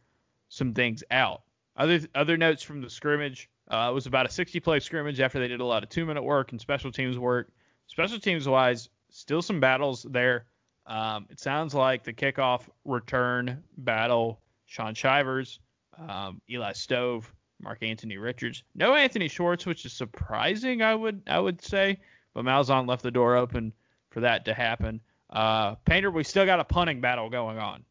[0.48, 1.42] some things out.
[1.76, 5.38] Other other notes from the scrimmage uh, it was about a 60 play scrimmage after
[5.38, 7.50] they did a lot of two minute work and special teams work.
[7.88, 10.46] Special teams wise still some battles there.
[10.86, 15.58] Um, it sounds like the kickoff return battle Shaun Shivers
[15.98, 18.62] um, Eli Stove, Mark-Antony Richards.
[18.74, 21.98] No Anthony Schwartz, which is surprising, I would I would say,
[22.34, 23.72] but Malzahn left the door open
[24.10, 25.00] for that to happen.
[25.30, 27.84] Uh, Painter, we still got a punting battle going on.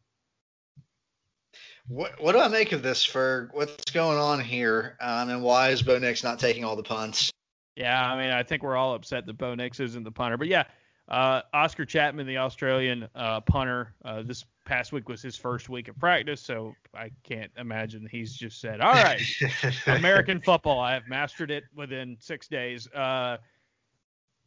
[1.88, 3.50] What what do I make of this, Ferg?
[3.52, 4.96] What's going on here?
[5.00, 7.30] Um, and why is Bo Nix not taking all the punts?
[7.76, 10.48] Yeah, I mean, I think we're all upset that Bo Nix isn't the punter, but
[10.48, 10.64] yeah,
[11.08, 15.86] uh, Oscar Chapman, the Australian uh, punter, uh, this past week was his first week
[15.88, 19.22] of practice, so I can't imagine he's just said, "All right,
[19.86, 23.36] American football, I have mastered it within six days." Uh,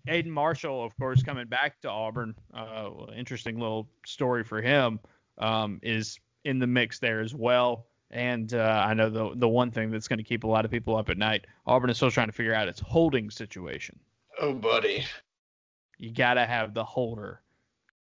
[0.07, 2.35] Aidan Marshall, of course, coming back to Auburn.
[2.53, 4.99] Uh, interesting little story for him
[5.37, 7.85] um, is in the mix there as well.
[8.11, 10.71] And uh, I know the the one thing that's going to keep a lot of
[10.71, 11.47] people up at night.
[11.65, 13.97] Auburn is still trying to figure out its holding situation.
[14.41, 15.05] Oh, buddy
[15.99, 17.41] you got to have the holder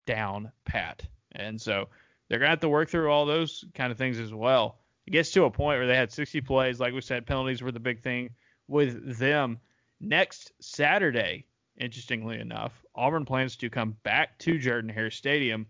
[0.07, 1.03] down pat.
[1.33, 1.89] And so
[2.29, 4.79] they're to have to work through all those kind of things as well.
[5.07, 6.81] It gets to a point where they had 60 plays.
[6.81, 8.31] Like we said, penalties were the big thing
[8.69, 9.59] with them.
[10.01, 15.67] Next Saturday, interestingly enough, Auburn plans to come back to Jordan Hare Stadium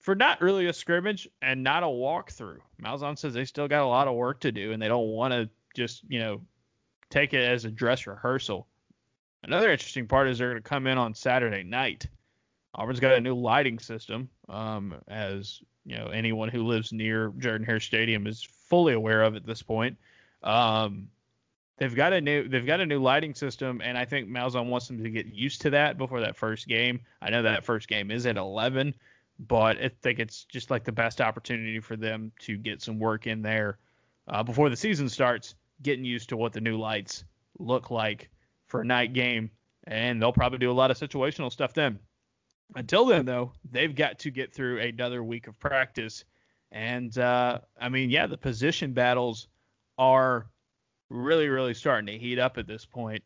[0.00, 2.58] for not really a scrimmage and not a walkthrough.
[2.82, 5.32] Malzahn says they still got a lot of work to do and they don't want
[5.32, 6.40] to just, you know,
[7.10, 8.66] take it as a dress rehearsal.
[9.42, 12.06] Another interesting part is they're going to come in on Saturday night.
[12.74, 17.66] Auburn's got a new lighting system, um, as you know anyone who lives near Jordan
[17.66, 19.96] Hare Stadium is fully aware of at this point.
[20.42, 21.08] Um,
[21.78, 24.88] they've got a new they've got a new lighting system, and I think Malzahn wants
[24.88, 27.00] them to get used to that before that first game.
[27.22, 28.94] I know that first game is at 11,
[29.38, 33.26] but I think it's just like the best opportunity for them to get some work
[33.26, 33.78] in there
[34.28, 37.24] uh, before the season starts, getting used to what the new lights
[37.58, 38.28] look like
[38.66, 39.50] for a night game,
[39.86, 41.98] and they'll probably do a lot of situational stuff then.
[42.74, 46.24] Until then, though, they've got to get through another week of practice.
[46.72, 49.46] And uh, I mean, yeah, the position battles
[49.98, 50.50] are
[51.08, 53.22] really, really starting to heat up at this point.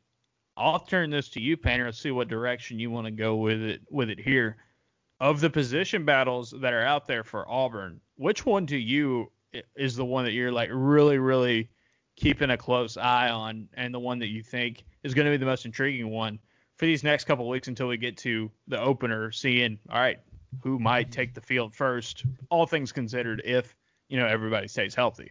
[0.57, 3.62] I'll turn this to you, Painter, and see what direction you want to go with
[3.62, 4.57] it with it here.
[5.20, 9.31] Of the position battles that are out there for Auburn, which one to you
[9.76, 11.70] is the one that you're like really, really
[12.20, 15.37] keeping a close eye on, and the one that you think is going to be
[15.37, 16.38] the most intriguing one
[16.76, 20.18] for these next couple weeks until we get to the opener, seeing all right
[20.62, 23.76] who might take the field first, all things considered, if
[24.09, 25.30] you know everybody stays healthy.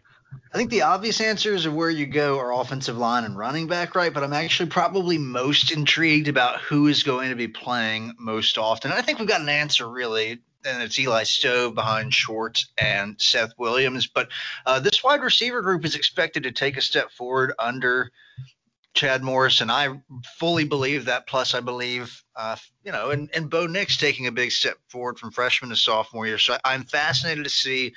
[0.54, 3.96] I think the obvious answers of where you go are offensive line and running back,
[3.96, 4.14] right?
[4.14, 8.92] But I'm actually probably most intrigued about who is going to be playing most often.
[8.92, 13.54] I think we've got an answer really, and it's Eli Stove behind Schwartz and Seth
[13.58, 14.08] Williams.
[14.08, 14.30] But
[14.66, 18.12] uh, this wide receiver group is expected to take a step forward under
[18.94, 20.02] Chad Morris, and I
[20.38, 21.28] fully believe that.
[21.28, 25.20] Plus, I believe, uh, you know, and, and Bo Nix taking a big step forward
[25.20, 26.38] from freshman to sophomore year.
[26.38, 27.94] So I'm fascinated to see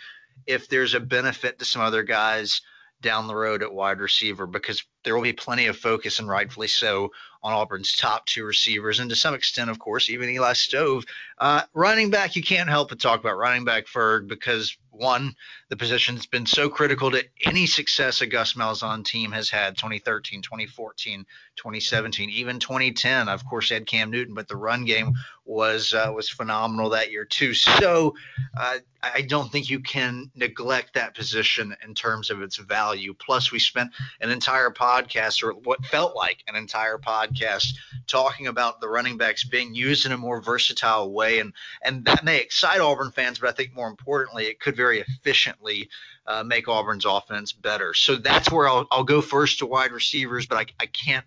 [0.47, 2.61] if there's a benefit to some other guys
[3.01, 6.69] down the road at wide receiver because there will be plenty of focus and rightfully
[6.69, 7.11] so
[7.43, 11.05] on Auburn's top two receivers and to some extent, of course, even Eli Stove.
[11.39, 15.35] Uh, running back, you can't help but talk about running back Ferg because one,
[15.69, 19.77] the position that's been so critical to any success a Gus Malzahn team has had
[19.77, 21.27] 2013, 2014,
[21.57, 23.29] 2017, even 2010.
[23.29, 27.25] Of course, had Cam Newton, but the run game was uh, was phenomenal that year
[27.25, 27.55] too.
[27.55, 28.15] So
[28.59, 33.15] uh, I don't think you can neglect that position in terms of its value.
[33.15, 37.67] Plus, we spent an entire podcast, or what felt like an entire podcast,
[38.07, 41.53] talking about the running backs being used in a more versatile way, and
[41.83, 45.89] and that may excite Auburn fans, but I think more importantly, it could very efficiently
[46.27, 47.95] uh, make Auburn's offense better.
[47.95, 51.25] So that's where I'll, I'll go first to wide receivers, but I, I can't,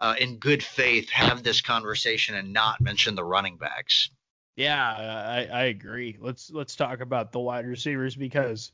[0.00, 4.10] uh, in good faith, have this conversation and not mention the running backs.
[4.56, 6.16] Yeah, I, I agree.
[6.18, 8.72] Let's let's talk about the wide receivers because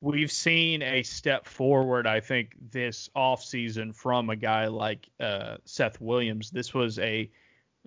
[0.00, 6.00] we've seen a step forward, I think, this offseason from a guy like uh, Seth
[6.00, 6.50] Williams.
[6.50, 7.30] This was a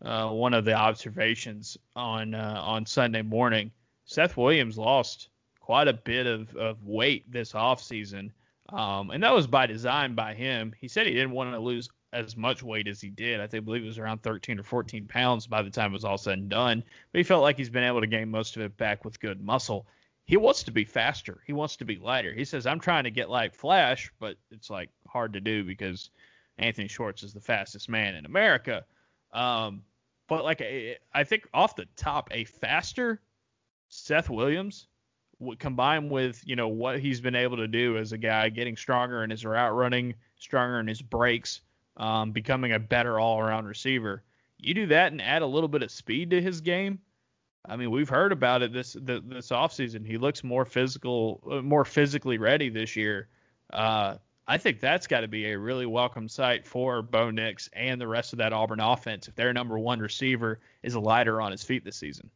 [0.02, 3.72] uh, one of the observations on uh, on Sunday morning.
[4.06, 5.30] Seth Williams lost
[5.70, 8.32] quite a bit of, of weight this offseason.
[8.70, 10.74] Um, and that was by design by him.
[10.80, 13.40] He said he didn't want to lose as much weight as he did.
[13.40, 15.94] I think I believe it was around 13 or 14 pounds by the time it
[15.94, 16.84] was all said and done.
[17.12, 19.40] But he felt like he's been able to gain most of it back with good
[19.44, 19.86] muscle.
[20.26, 21.44] He wants to be faster.
[21.46, 22.34] He wants to be lighter.
[22.34, 26.10] He says, I'm trying to get like Flash, but it's like hard to do because
[26.58, 28.86] Anthony Schwartz is the fastest man in America.
[29.34, 29.84] Um,
[30.28, 30.64] but like
[31.14, 33.22] I think off the top, a faster
[33.90, 34.88] Seth Williams
[35.58, 39.23] combined with you know what he's been able to do as a guy, getting stronger
[39.23, 41.62] in his route running, stronger in his breaks,
[41.97, 44.23] um, becoming a better all-around receiver.
[44.58, 46.99] You do that and add a little bit of speed to his game.
[47.65, 50.06] I mean, we've heard about it this the, this offseason.
[50.06, 53.28] He looks more physical, uh, more physically ready this year.
[53.71, 54.15] Uh,
[54.47, 58.08] I think that's got to be a really welcome sight for Bo Nix and the
[58.08, 61.86] rest of that Auburn offense if their number one receiver is lighter on his feet
[61.86, 62.32] this season.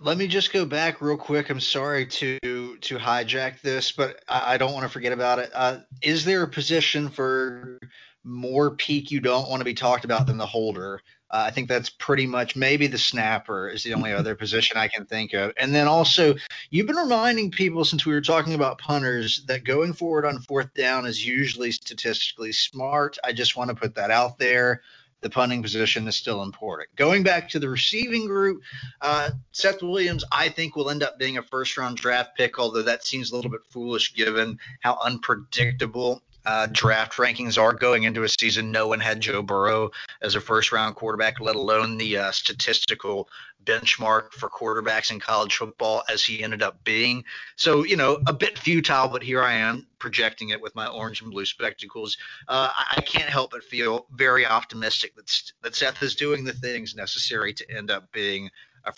[0.00, 1.50] Let me just go back real quick.
[1.50, 5.50] I'm sorry to to hijack this, but I, I don't want to forget about it.
[5.52, 7.80] Uh, is there a position for
[8.22, 11.00] more peak you don't want to be talked about than the holder?
[11.30, 14.88] Uh, I think that's pretty much maybe the snapper is the only other position I
[14.88, 15.52] can think of.
[15.58, 16.36] And then also,
[16.70, 20.72] you've been reminding people since we were talking about punters that going forward on fourth
[20.74, 23.18] down is usually statistically smart.
[23.24, 24.82] I just want to put that out there
[25.20, 26.88] the punting position is still important.
[26.96, 28.62] Going back to the receiving group,
[29.00, 32.82] uh, Seth Williams, I think, will end up being a first round draft pick, although
[32.82, 38.22] that seems a little bit foolish given how unpredictable uh, draft rankings are going into
[38.22, 38.72] a season.
[38.72, 39.90] No one had Joe Burrow
[40.22, 43.28] as a first round quarterback, let alone the uh, statistical
[43.64, 47.22] benchmark for quarterbacks in college football as he ended up being.
[47.56, 51.20] So, you know, a bit futile, but here I am projecting it with my orange
[51.20, 52.16] and blue spectacles.
[52.48, 56.96] Uh, I can't help but feel very optimistic that, that Seth is doing the things
[56.96, 58.48] necessary to end up being
[58.86, 58.92] a.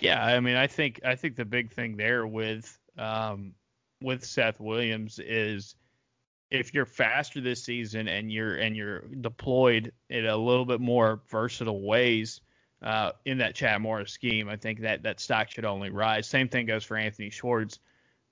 [0.00, 3.54] Yeah, I mean, I think I think the big thing there with um,
[4.00, 5.74] with Seth Williams is
[6.50, 11.20] if you're faster this season and you're and you're deployed in a little bit more
[11.28, 12.40] versatile ways
[12.82, 16.26] uh, in that Chad Morris scheme, I think that that stock should only rise.
[16.26, 17.78] Same thing goes for Anthony Schwartz.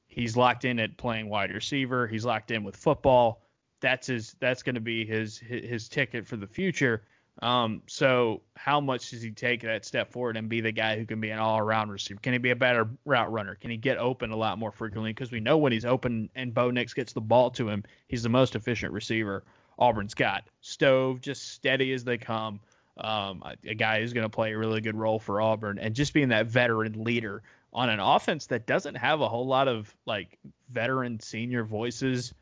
[0.06, 2.06] He's locked in at playing wide receiver.
[2.06, 3.42] He's locked in with football.
[3.80, 4.36] That's his.
[4.38, 7.02] That's going to be his his ticket for the future.
[7.42, 11.04] Um, so how much does he take that step forward and be the guy who
[11.04, 12.20] can be an all-around receiver?
[12.20, 13.56] Can he be a better route runner?
[13.56, 15.10] Can he get open a lot more frequently?
[15.10, 18.22] Because we know when he's open and Bo Nix gets the ball to him, he's
[18.22, 19.44] the most efficient receiver
[19.78, 20.44] Auburn's got.
[20.60, 22.60] Stove, just steady as they come.
[22.96, 26.14] Um, a guy who's going to play a really good role for Auburn and just
[26.14, 27.42] being that veteran leader
[27.72, 30.38] on an offense that doesn't have a whole lot of like
[30.70, 32.32] veteran senior voices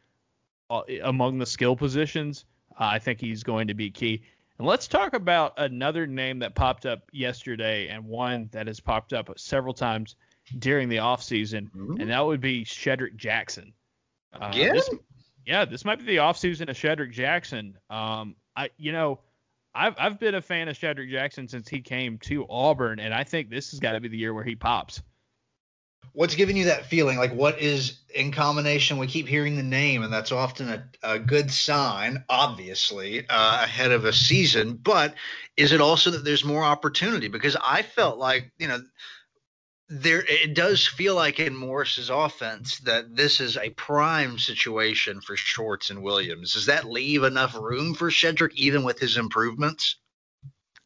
[0.68, 2.44] uh, among the skill positions.
[2.72, 4.22] Uh, I think he's going to be key.
[4.62, 9.12] And let's talk about another name that popped up yesterday and one that has popped
[9.12, 10.14] up several times
[10.56, 12.00] during the offseason, mm-hmm.
[12.00, 13.72] and that would be Shedrick Jackson.
[14.32, 14.88] Uh, This,
[15.44, 17.76] yeah, this might be the offseason of Shedrick Jackson.
[17.90, 19.18] Um, I, you know,
[19.74, 23.24] I've I've been a fan of Shedrick Jackson since he came to Auburn, and I
[23.24, 25.02] think this has got to be the year where he pops.
[26.14, 27.16] What's giving you that feeling?
[27.16, 28.98] Like, what is in combination?
[28.98, 33.92] We keep hearing the name, and that's often a, a good sign, obviously, uh, ahead
[33.92, 34.74] of a season.
[34.74, 35.14] But
[35.56, 37.28] is it also that there's more opportunity?
[37.28, 38.80] Because I felt like, you know,
[39.88, 45.36] there it does feel like in Morris's offense that this is a prime situation for
[45.36, 46.54] Schwartz and Williams.
[46.54, 49.96] Does that leave enough room for Shedrick even with his improvements?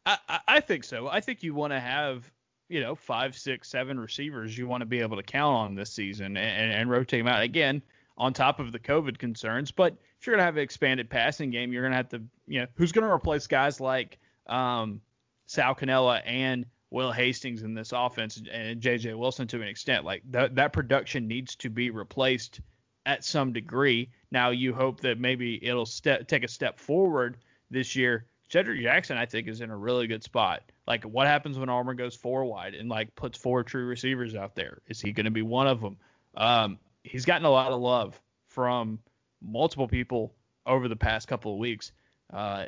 [0.05, 1.07] I, I think so.
[1.07, 2.29] I think you want to have
[2.69, 5.91] you know five, six, seven receivers you want to be able to count on this
[5.91, 7.81] season and, and rotate them out again
[8.17, 9.71] on top of the COVID concerns.
[9.71, 12.67] But if you're gonna have an expanded passing game, you're gonna have to you know
[12.75, 15.01] who's gonna replace guys like um,
[15.45, 19.13] Sal Cannella and Will Hastings in this offense and J.J.
[19.15, 20.05] Wilson to an extent.
[20.05, 22.61] Like that, that production needs to be replaced
[23.05, 24.09] at some degree.
[24.31, 27.37] Now you hope that maybe it'll step, take a step forward
[27.69, 28.25] this year.
[28.51, 30.63] Shedrick Jackson, I think, is in a really good spot.
[30.87, 34.55] Like, what happens when Armour goes four wide and like puts four true receivers out
[34.55, 34.81] there?
[34.87, 35.97] Is he going to be one of them?
[36.35, 38.99] Um, he's gotten a lot of love from
[39.41, 40.33] multiple people
[40.65, 41.91] over the past couple of weeks.
[42.31, 42.65] Uh,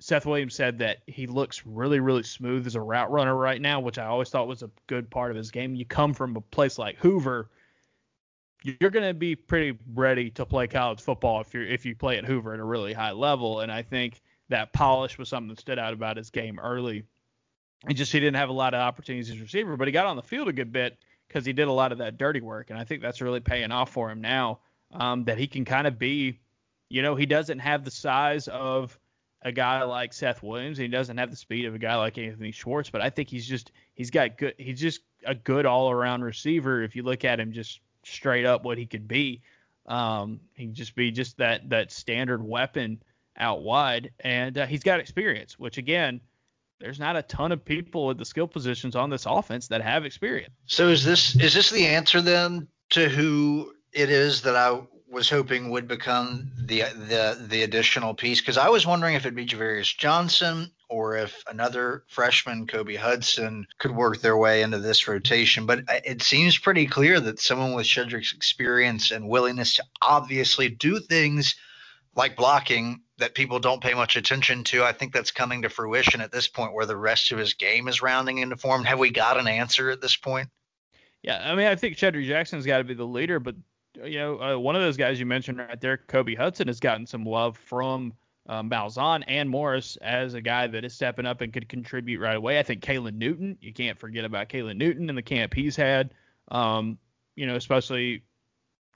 [0.00, 3.80] Seth Williams said that he looks really, really smooth as a route runner right now,
[3.80, 5.74] which I always thought was a good part of his game.
[5.74, 7.50] You come from a place like Hoover,
[8.62, 12.18] you're going to be pretty ready to play college football if you if you play
[12.18, 13.60] at Hoover at a really high level.
[13.60, 17.04] And I think that polish was something that stood out about his game early.
[17.86, 20.16] And just he didn't have a lot of opportunities as receiver, but he got on
[20.16, 22.78] the field a good bit because he did a lot of that dirty work, and
[22.78, 24.58] I think that's really paying off for him now.
[24.92, 26.40] Um, that he can kind of be,
[26.88, 28.98] you know, he doesn't have the size of
[29.42, 30.78] a guy like Seth Williams.
[30.78, 33.28] and he doesn't have the speed of a guy like Anthony Schwartz, but I think
[33.28, 34.54] he's just he's got good.
[34.58, 36.82] He's just a good all around receiver.
[36.82, 39.42] If you look at him just straight up, what he could be,
[39.86, 43.00] um, he can just be just that that standard weapon
[43.40, 46.20] out wide, and uh, he's got experience, which again.
[46.78, 50.06] There's not a ton of people at the skill positions on this offense that have
[50.06, 50.54] experience.
[50.64, 55.28] So is this is this the answer then to who it is that I was
[55.28, 59.46] hoping would become the the the additional piece because I was wondering if it'd be
[59.46, 65.64] Ja'Varrius Johnson or if another freshman, Kobe Hudson, could work their way into this rotation.
[65.64, 70.98] But it seems pretty clear that someone with Shedrick's experience and willingness to obviously do
[70.98, 71.54] things
[72.16, 74.82] like blocking that people don't pay much attention to.
[74.82, 77.88] I think that's coming to fruition at this point where the rest of his game
[77.88, 78.84] is rounding into form.
[78.84, 80.48] Have we got an answer at this point?
[81.22, 83.54] Yeah, I mean, I think Shedrick Jackson's got to be the leader, but
[84.02, 87.06] you know, uh, one of those guys you mentioned right there, Kobe Hudson, has gotten
[87.06, 88.14] some love from
[88.48, 92.36] um, Malzahn and Morris as a guy that is stepping up and could contribute right
[92.36, 92.58] away.
[92.58, 96.14] I think Caylin Newton, you can't forget about Caylin Newton and the camp he's had,
[96.50, 96.98] um,
[97.36, 98.22] you know, especially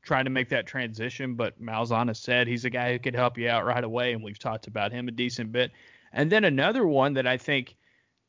[0.05, 1.35] trying to make that transition.
[1.35, 4.23] But Malzahn has said he's a guy who could help you out right away, and
[4.23, 5.73] we've talked about him a decent bit.
[6.12, 7.77] And then another one that I think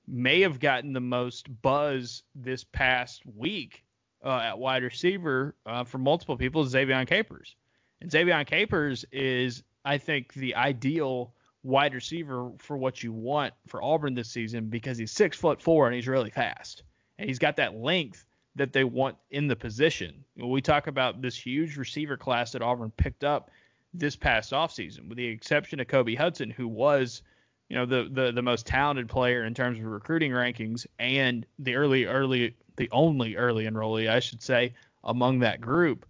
[0.08, 3.84] may have gotten the most buzz this past week
[4.24, 7.56] uh, at wide receiver uh, for multiple people is Ze'Vian Capers.
[8.02, 11.34] And Ze'Vian Capers is, I think, the ideal
[11.64, 15.88] wide receiver for what you want for Auburn this season because he's six foot four
[15.88, 16.84] and he's really fast.
[17.18, 20.24] And he's got that length that they want in the position.
[20.36, 23.52] When we talk about this huge receiver class that Auburn picked up
[23.94, 27.22] this past offseason, with the exception of Kobe Hudson, who was,
[27.70, 31.76] you know, the, the the most talented player in terms of recruiting rankings and the
[31.76, 36.06] early early the only early enrollee, I should say, among that group.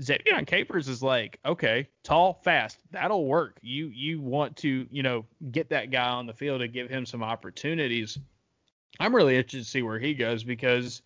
[0.00, 3.58] Ze'Vian Capers is like, okay, tall, fast, that'll work.
[3.60, 7.04] You you want to, you know, get that guy on the field and give him
[7.04, 8.18] some opportunities.
[8.98, 11.02] I'm really interested to see where he goes because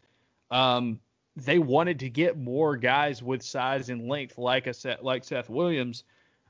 [0.50, 1.00] um,
[1.36, 5.48] they wanted to get more guys with size and length like a set like Seth
[5.48, 6.04] Williams,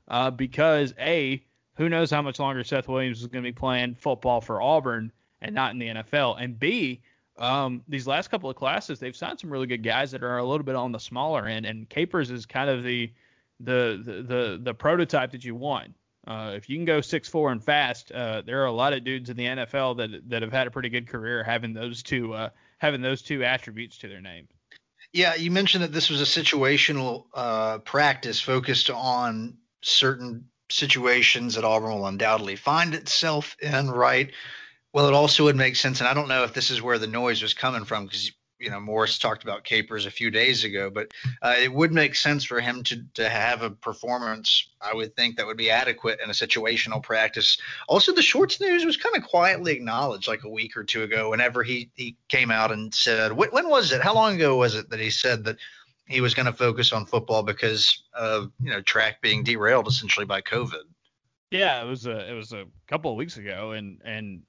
[0.07, 1.43] uh, because a
[1.75, 5.11] who knows how much longer Seth Williams is going to be playing football for Auburn
[5.41, 7.01] and not in the NFL, and b
[7.37, 10.45] um, these last couple of classes, they've signed some really good guys that are a
[10.45, 13.11] little bit on the smaller end, and Capers is kind of the
[13.59, 15.93] the the the, the prototype that you want.
[16.27, 19.03] Uh, if you can go six four and fast, uh, there are a lot of
[19.03, 22.33] dudes in the NFL that that have had a pretty good career having those two
[22.33, 24.47] uh, having those two attributes to their name.
[25.13, 31.63] Yeah, you mentioned that this was a situational uh, practice focused on certain situations that
[31.63, 34.31] Auburn will undoubtedly find itself in, right?
[34.93, 37.07] Well, it also would make sense, and I don't know if this is where the
[37.07, 40.89] noise was coming from because you know Morris talked about Capers a few days ago,
[40.89, 44.69] but uh, it would make sense for him to to have a performance.
[44.81, 47.57] I would think that would be adequate in a situational practice.
[47.87, 51.29] Also, the Schwartz news was kind of quietly acknowledged like a week or two ago.
[51.29, 54.01] Whenever he he came out and said, when, when was it?
[54.01, 55.57] How long ago was it that he said that
[56.07, 60.25] he was going to focus on football because of you know track being derailed essentially
[60.25, 60.83] by COVID?
[61.51, 64.43] Yeah, it was a it was a couple of weeks ago, and and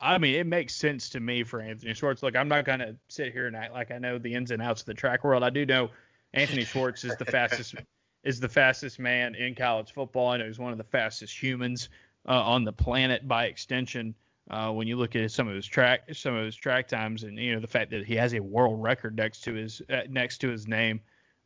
[0.00, 2.22] I mean, it makes sense to me for Anthony Schwartz.
[2.22, 4.62] Look, I'm not going to sit here and act like I know the ins and
[4.62, 5.42] outs of the track world.
[5.42, 5.90] I do know
[6.32, 7.74] Anthony Schwartz is the fastest
[8.22, 10.28] is the fastest man in college football.
[10.28, 11.88] I know he's one of the fastest humans
[12.28, 14.14] uh, on the planet by extension.
[14.50, 17.38] Uh, when you look at some of his track some of his track times, and
[17.38, 20.38] you know the fact that he has a world record next to his uh, next
[20.38, 21.00] to his name,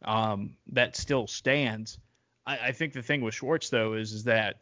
[0.05, 1.99] um, that still stands.
[2.47, 4.61] I, I think the thing with Schwartz though is is that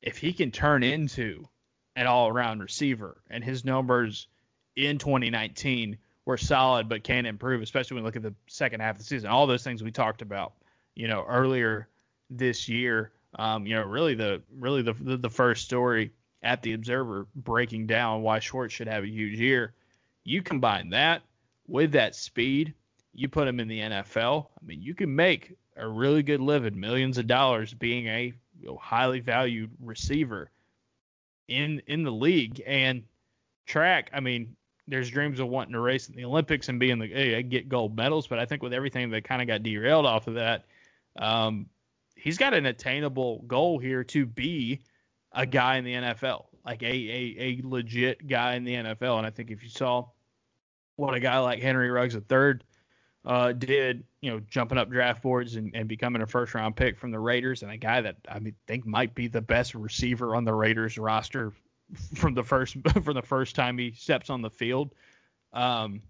[0.00, 1.48] if he can turn into
[1.96, 4.26] an all around receiver, and his numbers
[4.76, 8.94] in 2019 were solid but can improve, especially when you look at the second half
[8.94, 9.28] of the season.
[9.28, 10.52] All those things we talked about,
[10.94, 11.88] you know, earlier
[12.30, 13.12] this year.
[13.34, 16.12] Um, you know, really the really the, the the first story
[16.42, 19.74] at the Observer breaking down why Schwartz should have a huge year.
[20.24, 21.22] You combine that
[21.66, 22.74] with that speed,
[23.14, 24.46] you put him in the NFL.
[24.60, 28.34] I mean, you can make a really good living, millions of dollars being a
[28.78, 30.50] highly valued receiver
[31.52, 33.02] in in the league and
[33.66, 34.10] track.
[34.12, 34.56] I mean,
[34.88, 37.96] there's dreams of wanting to race in the Olympics and being the hey, get gold
[37.96, 40.64] medals, but I think with everything that kind of got derailed off of that,
[41.16, 41.66] um,
[42.16, 44.80] he's got an attainable goal here to be
[45.32, 49.18] a guy in the NFL, like a, a a legit guy in the NFL.
[49.18, 50.06] And I think if you saw
[50.96, 52.60] what a guy like Henry Ruggs III
[53.24, 56.98] uh, did, you know, jumping up draft boards and, and becoming a first round pick
[56.98, 60.34] from the Raiders, and a guy that I mean, think might be the best receiver
[60.34, 61.52] on the Raiders roster
[62.14, 64.94] from the first from the first time he steps on the field.
[65.52, 66.02] Um,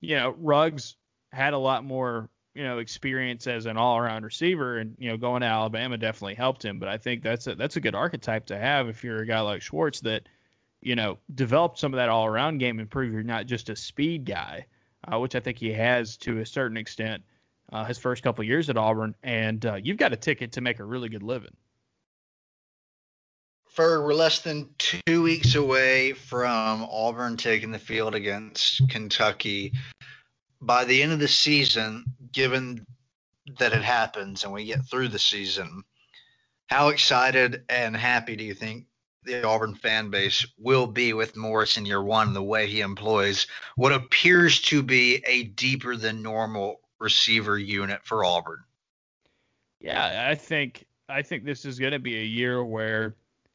[0.00, 0.96] you know, Ruggs
[1.32, 5.16] had a lot more you know experience as an all around receiver, and you know,
[5.16, 6.78] going to Alabama definitely helped him.
[6.78, 9.40] But I think that's a that's a good archetype to have if you're a guy
[9.40, 10.28] like Schwartz that
[10.82, 13.76] you know developed some of that all around game and prove you're not just a
[13.76, 14.66] speed guy
[15.12, 17.22] uh, which I think he has to a certain extent
[17.72, 20.78] uh, his first couple years at Auburn, and uh, you've got a ticket to make
[20.78, 21.54] a really good living.
[23.66, 29.72] For we're less than two weeks away from Auburn taking the field against Kentucky.
[30.60, 32.84] By the end of the season, given
[33.58, 35.84] that it happens and we get through the season,
[36.66, 38.87] how excited and happy do you think
[39.28, 43.46] the Auburn fan base will be with Morris in year one, the way he employs
[43.76, 48.64] what appears to be a deeper than normal receiver unit for Auburn.
[49.80, 53.14] Yeah, I think I think this is going to be a year where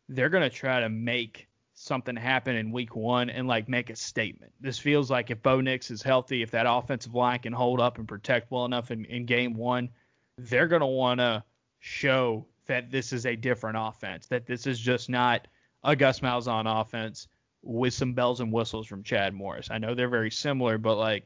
[0.09, 3.95] they're going to try to make something happen in week one and like make a
[3.95, 4.53] statement.
[4.61, 7.97] This feels like if Bo Nix is healthy, if that offensive line can hold up
[7.97, 9.89] and protect well enough in, in game one,
[10.38, 11.43] they're going to want to
[11.80, 15.47] show that this is a different offense, that this is just not
[15.84, 17.28] a Gus Malzahn offense
[17.62, 19.70] with some bells and whistles from Chad Morris.
[19.72, 21.26] I know they're very similar, but like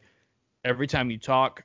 [0.64, 1.64] every time you talk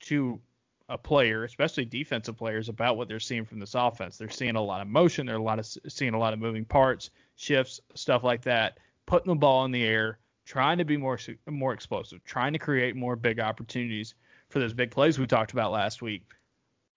[0.00, 0.40] to
[0.88, 4.62] a player, especially defensive players, about what they're seeing from this offense, they're seeing a
[4.62, 8.24] lot of motion, they're a lot of seeing a lot of moving parts, shifts, stuff
[8.24, 11.18] like that, putting the ball in the air, trying to be more
[11.48, 14.14] more explosive, trying to create more big opportunities
[14.48, 16.24] for those big plays we talked about last week.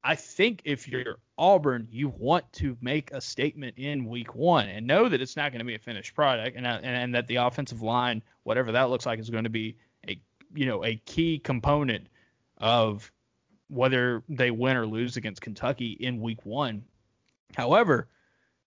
[0.03, 4.87] I think if you're Auburn, you want to make a statement in week one and
[4.87, 7.27] know that it's not going to be a finished product and, uh, and, and that
[7.27, 9.77] the offensive line, whatever that looks like, is going to be
[10.07, 10.19] a
[10.53, 12.07] you know a key component
[12.57, 13.11] of
[13.67, 16.83] whether they win or lose against Kentucky in week one.
[17.55, 18.07] However,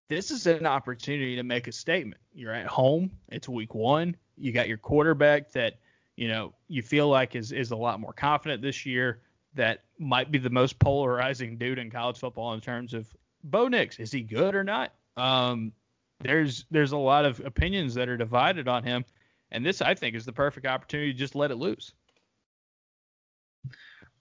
[0.08, 2.20] this is an opportunity to make a statement.
[2.34, 3.10] You're at home.
[3.28, 4.16] It's week one.
[4.36, 5.78] You got your quarterback that
[6.16, 9.20] you know you feel like is is a lot more confident this year
[9.54, 13.06] that might be the most polarizing dude in college football in terms of
[13.44, 13.98] Bo Nix.
[13.98, 14.92] Is he good or not?
[15.16, 15.72] Um,
[16.20, 19.04] there's there's a lot of opinions that are divided on him,
[19.50, 21.92] and this I think is the perfect opportunity to just let it loose.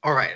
[0.04, 0.36] All right,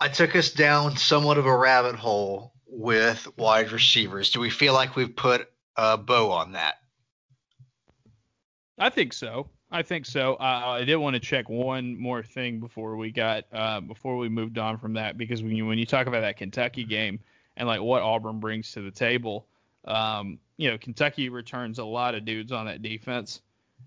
[0.00, 4.30] I took us down somewhat of a rabbit hole with wide receivers.
[4.30, 6.76] Do we feel like we've put a bow on that?
[8.78, 9.48] I think so.
[9.72, 10.34] I think so.
[10.34, 14.28] Uh, I did want to check one more thing before we got uh, before we
[14.28, 17.18] moved on from that because when you when you talk about that Kentucky game
[17.56, 19.46] and like what Auburn brings to the table,
[19.86, 23.40] um, you know Kentucky returns a lot of dudes on that defense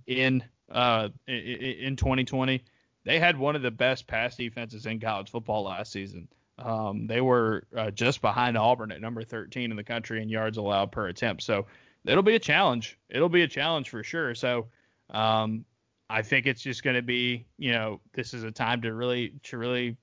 [0.08, 2.64] in uh, in, in 2020.
[3.04, 6.28] They had one of the best pass defenses in college football last season.
[6.58, 10.58] Um, they were uh, just behind Auburn at number 13 in the country in yards
[10.58, 11.44] allowed per attempt.
[11.44, 11.68] So
[12.06, 12.98] it'll be a challenge.
[13.08, 14.34] It'll be a challenge for sure.
[14.34, 14.66] So
[15.12, 15.66] um,
[16.10, 19.34] I think it's just going to be, you know, this is a time to really
[19.44, 19.98] to really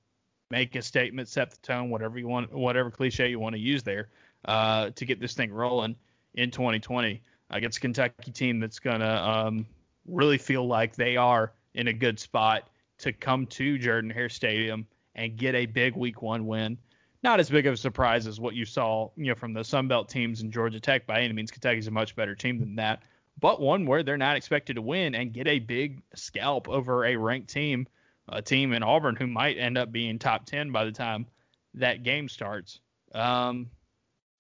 [0.51, 3.83] make a statement, set the tone, whatever you want, whatever cliche you want to use
[3.83, 4.09] there,
[4.45, 5.97] uh, to get this thing rolling
[6.35, 9.67] in 2020 against Kentucky team that's going to um,
[10.07, 14.87] really feel like they are in a good spot to come to Jordan Hare Stadium
[15.15, 16.77] and get a big Week One win.
[17.23, 19.87] Not as big of a surprise as what you saw, you know, from the Sun
[19.87, 21.07] Belt teams in Georgia Tech.
[21.07, 23.05] By any means, Kentucky's a much better team than that
[23.43, 27.16] but one where they're not expected to win and get a big scalp over a
[27.16, 27.88] ranked team,
[28.28, 31.26] a team in Auburn who might end up being top 10 by the time
[31.74, 32.80] that game starts.
[33.12, 33.68] Um,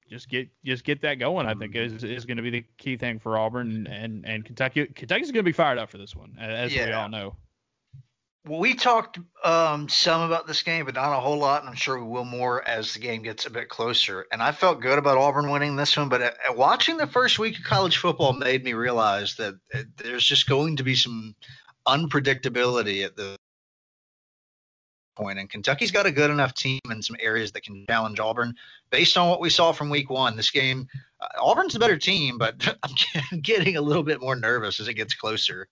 [0.08, 1.46] just get just get that going.
[1.46, 4.86] I think is is going to be the key thing for Auburn and and Kentucky.
[4.86, 6.86] Kentucky's going to be fired up for this one, as yeah.
[6.86, 7.34] we all know.
[8.44, 11.96] We talked um, some about this game, but not a whole lot, and I'm sure
[11.96, 14.26] we will more as the game gets a bit closer.
[14.32, 17.58] And I felt good about Auburn winning this one, but uh, watching the first week
[17.58, 21.36] of college football made me realize that uh, there's just going to be some
[21.86, 23.36] unpredictability at the
[25.16, 25.38] point.
[25.38, 28.54] And Kentucky's got a good enough team in some areas that can challenge Auburn.
[28.90, 30.88] Based on what we saw from week one, this game,
[31.20, 32.76] uh, Auburn's a better team, but
[33.32, 35.68] I'm getting a little bit more nervous as it gets closer.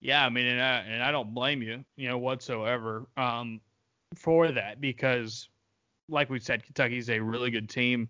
[0.00, 3.60] Yeah, I mean, and I, and I don't blame you, you know, whatsoever um,
[4.14, 5.48] for that because,
[6.08, 8.08] like we said, Kentucky's a really good team.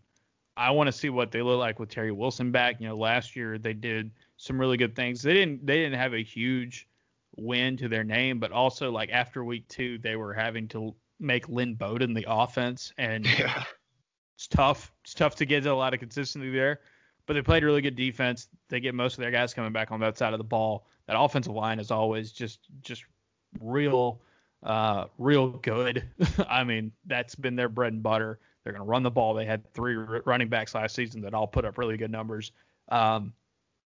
[0.57, 2.81] I want to see what they look like with Terry Wilson back.
[2.81, 5.23] You know, last year they did some really good things.
[5.23, 6.89] They didn't they didn't have a huge
[7.37, 11.49] win to their name, but also like after week two they were having to make
[11.49, 13.65] Lynn Bowden the offense, and yeah.
[14.37, 14.93] it's tough.
[15.03, 16.81] It's tough to get a lot of consistency there.
[17.27, 18.49] But they played really good defense.
[18.69, 21.21] They get most of their guys coming back on that side of the ball that
[21.21, 23.05] offensive line is always just just
[23.61, 24.21] real
[24.63, 26.09] uh, real good.
[26.49, 28.39] I mean, that's been their bread and butter.
[28.63, 29.35] They're going to run the ball.
[29.35, 32.53] They had three running backs last season that all put up really good numbers.
[32.91, 33.33] Um,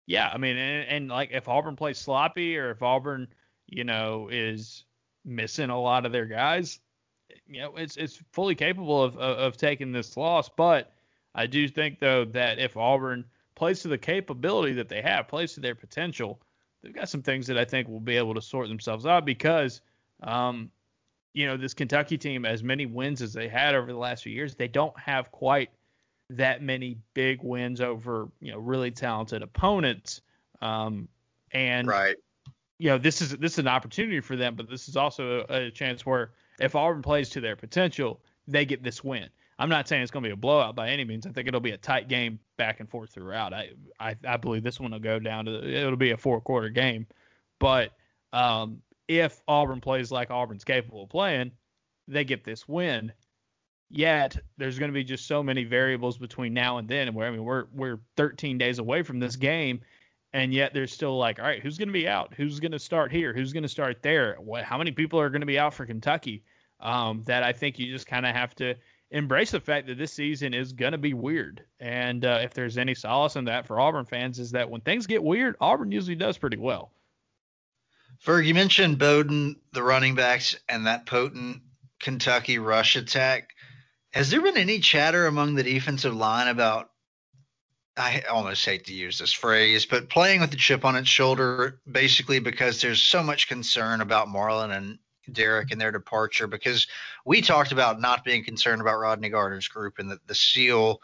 [0.06, 3.28] yeah, I mean, and, and, like if Auburn plays sloppy or if Auburn,
[3.68, 4.84] you know, is
[5.24, 6.78] missing a lot of their guys,
[7.46, 10.50] you know, it's it's fully capable of, of, of taking this loss.
[10.50, 10.92] But
[11.34, 15.54] I do think though that if Auburn plays to the capability that they have, plays
[15.54, 16.38] to their potential,
[16.84, 19.80] they've got some things that I think will be able to sort themselves out because,
[20.22, 20.70] um,
[21.32, 24.32] you know, this Kentucky team, as many wins as they had over the last few
[24.32, 25.70] years, they don't have quite
[26.30, 30.20] that many big wins over, you know, really talented opponents.
[30.60, 31.08] Um,
[31.50, 32.16] and right.
[32.78, 35.66] You know, this is this is an opportunity for them, but this is also a,
[35.66, 39.28] a chance where if Auburn plays to their potential, they get this win.
[39.58, 41.26] I'm not saying it's going to be a blowout by any means.
[41.26, 43.52] I think it'll be a tight game back and forth throughout.
[43.52, 46.68] I I, I believe this one will go down to it'll be a four quarter
[46.68, 47.06] game,
[47.60, 47.92] but
[48.32, 51.52] um, if Auburn plays like Auburn's capable of playing,
[52.08, 53.12] they get this win.
[53.90, 57.14] Yet there's going to be just so many variables between now and then.
[57.14, 59.80] Where I mean we're we're 13 days away from this game,
[60.32, 62.34] and yet there's still like, all right, who's going to be out?
[62.34, 63.32] Who's going to start here?
[63.32, 64.36] Who's going to start there?
[64.40, 64.64] What?
[64.64, 66.42] How many people are going to be out for Kentucky?
[66.80, 68.74] Um, that I think you just kind of have to
[69.14, 71.62] embrace the fact that this season is going to be weird.
[71.78, 75.06] And uh, if there's any solace in that for Auburn fans, is that when things
[75.06, 76.90] get weird, Auburn usually does pretty well.
[78.26, 81.62] Ferg, you mentioned Bowden, the running backs, and that potent
[82.00, 83.50] Kentucky rush attack.
[84.12, 86.90] Has there been any chatter among the defensive line about?
[87.96, 91.80] I almost hate to use this phrase, but playing with the chip on its shoulder,
[91.88, 94.98] basically because there's so much concern about Marlon and
[95.30, 96.86] Derrick and their departure because
[97.24, 101.00] we talked about not being concerned about Rodney Garner's group and that the Steele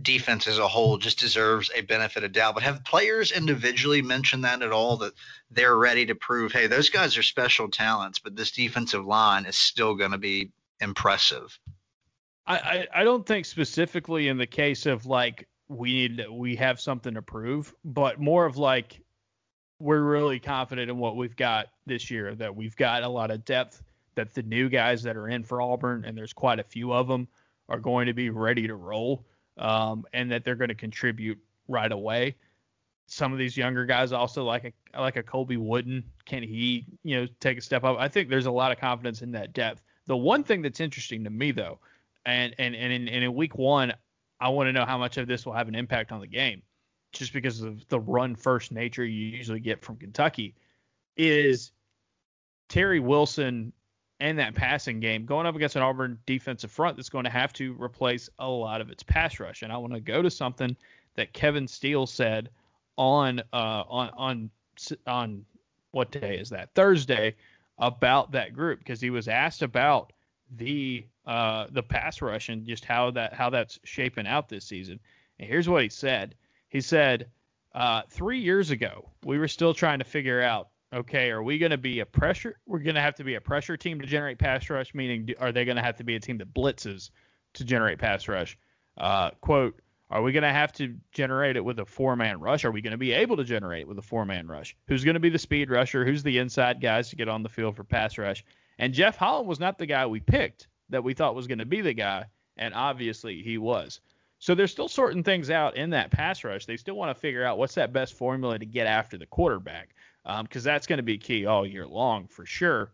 [0.00, 2.54] defense as a whole just deserves a benefit of doubt.
[2.54, 5.14] But have players individually mentioned that at all that
[5.50, 9.56] they're ready to prove, hey, those guys are special talents, but this defensive line is
[9.56, 11.58] still going to be impressive?
[12.46, 16.80] I, I, I don't think specifically in the case of like we need we have
[16.80, 19.00] something to prove, but more of like
[19.78, 22.34] we're really confident in what we've got this year.
[22.34, 23.82] That we've got a lot of depth.
[24.14, 27.06] That the new guys that are in for Auburn, and there's quite a few of
[27.06, 27.28] them,
[27.68, 29.26] are going to be ready to roll,
[29.58, 32.36] um, and that they're going to contribute right away.
[33.08, 36.02] Some of these younger guys also like a like a Colby Wooden.
[36.24, 37.98] Can he, you know, take a step up?
[37.98, 39.82] I think there's a lot of confidence in that depth.
[40.06, 41.78] The one thing that's interesting to me though,
[42.24, 43.92] and and and in, and in week one,
[44.40, 46.62] I want to know how much of this will have an impact on the game
[47.18, 50.54] just because of the run first nature you usually get from Kentucky,
[51.16, 51.72] is
[52.68, 53.72] Terry Wilson
[54.20, 57.52] and that passing game going up against an Auburn defensive front that's going to have
[57.54, 59.62] to replace a lot of its pass rush.
[59.62, 60.76] And I want to go to something
[61.16, 62.50] that Kevin Steele said
[62.96, 64.50] on uh, on on
[65.06, 65.44] on
[65.90, 67.34] what day is that Thursday
[67.78, 70.12] about that group because he was asked about
[70.56, 74.98] the uh, the pass rush and just how that how that's shaping out this season.
[75.38, 76.34] And here's what he said.
[76.68, 77.28] He said,
[77.74, 81.70] uh, three years ago, we were still trying to figure out okay, are we going
[81.70, 82.58] to be a pressure?
[82.64, 85.52] We're going to have to be a pressure team to generate pass rush, meaning are
[85.52, 87.10] they going to have to be a team that blitzes
[87.54, 88.56] to generate pass rush?
[88.96, 92.64] Uh, quote, are we going to have to generate it with a four man rush?
[92.64, 94.76] Are we going to be able to generate it with a four man rush?
[94.86, 96.04] Who's going to be the speed rusher?
[96.04, 98.44] Who's the inside guys to get on the field for pass rush?
[98.78, 101.66] And Jeff Holland was not the guy we picked that we thought was going to
[101.66, 104.00] be the guy, and obviously he was.
[104.46, 106.66] So they're still sorting things out in that pass rush.
[106.66, 109.88] They still want to figure out what's that best formula to get after the quarterback,
[110.22, 112.92] because um, that's going to be key all year long for sure,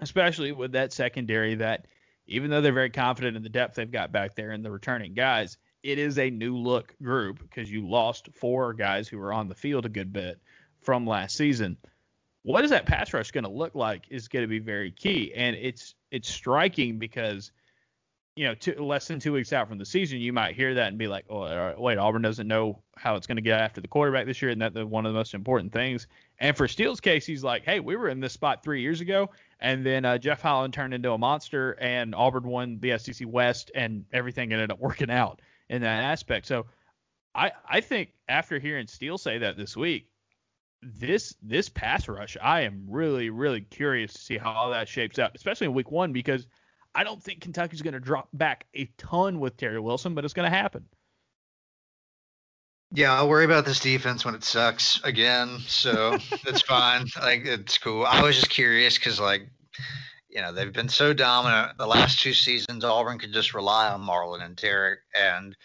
[0.00, 1.84] especially with that secondary that,
[2.26, 5.12] even though they're very confident in the depth they've got back there and the returning
[5.12, 9.48] guys, it is a new look group because you lost four guys who were on
[9.48, 10.40] the field a good bit
[10.80, 11.76] from last season.
[12.42, 15.34] What is that pass rush going to look like is going to be very key,
[15.34, 17.52] and it's it's striking because
[18.40, 20.88] you know, two, less than two weeks out from the season, you might hear that
[20.88, 23.88] and be like, "Oh, wait, Auburn doesn't know how it's going to get after the
[23.88, 26.06] quarterback this year, and that's one of the most important things."
[26.38, 29.28] And for Steele's case, he's like, "Hey, we were in this spot three years ago,
[29.60, 33.72] and then uh, Jeff Holland turned into a monster, and Auburn won the SEC West,
[33.74, 36.64] and everything ended up working out in that aspect." So,
[37.34, 40.08] I I think after hearing Steele say that this week,
[40.80, 45.18] this this pass rush, I am really really curious to see how all that shapes
[45.18, 46.46] out, especially in week one because
[46.94, 50.34] I don't think Kentucky's going to drop back a ton with Terry Wilson, but it's
[50.34, 50.84] going to happen.
[52.92, 57.06] Yeah, I'll worry about this defense when it sucks again, so that's fine.
[57.20, 58.04] Like it's cool.
[58.04, 59.48] I was just curious because like
[60.28, 62.84] you know they've been so dominant the last two seasons.
[62.84, 65.56] Auburn could just rely on Marlon and Derrick, and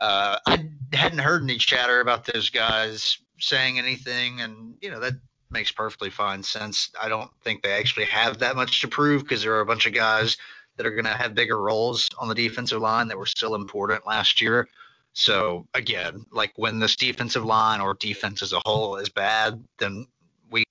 [0.00, 5.14] uh, I hadn't heard any chatter about those guys saying anything, and you know that
[5.50, 6.90] makes perfectly fine sense.
[7.00, 9.86] I don't think they actually have that much to prove because there are a bunch
[9.86, 10.38] of guys
[10.80, 14.06] that are going to have bigger roles on the defensive line that were still important
[14.06, 14.66] last year.
[15.12, 20.06] So again, like when this defensive line or defense as a whole is bad, then
[20.50, 20.64] we.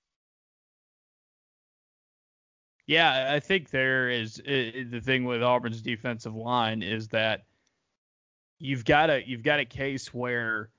[2.88, 7.42] Yeah, I think there is the thing with Auburn's defensive line is that
[8.58, 10.70] you've got a you've got a case where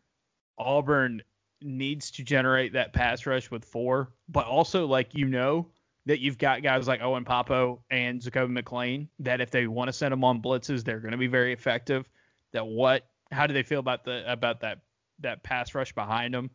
[0.57, 1.21] Auburn
[1.61, 5.69] needs to generate that pass rush with four, but also like you know
[6.05, 9.93] that you've got guys like Owen Pappoe and Zakoby McClain that if they want to
[9.93, 12.09] send them on blitzes, they're going to be very effective.
[12.53, 13.05] That what?
[13.31, 14.79] How do they feel about the about that
[15.19, 16.49] that pass rush behind them?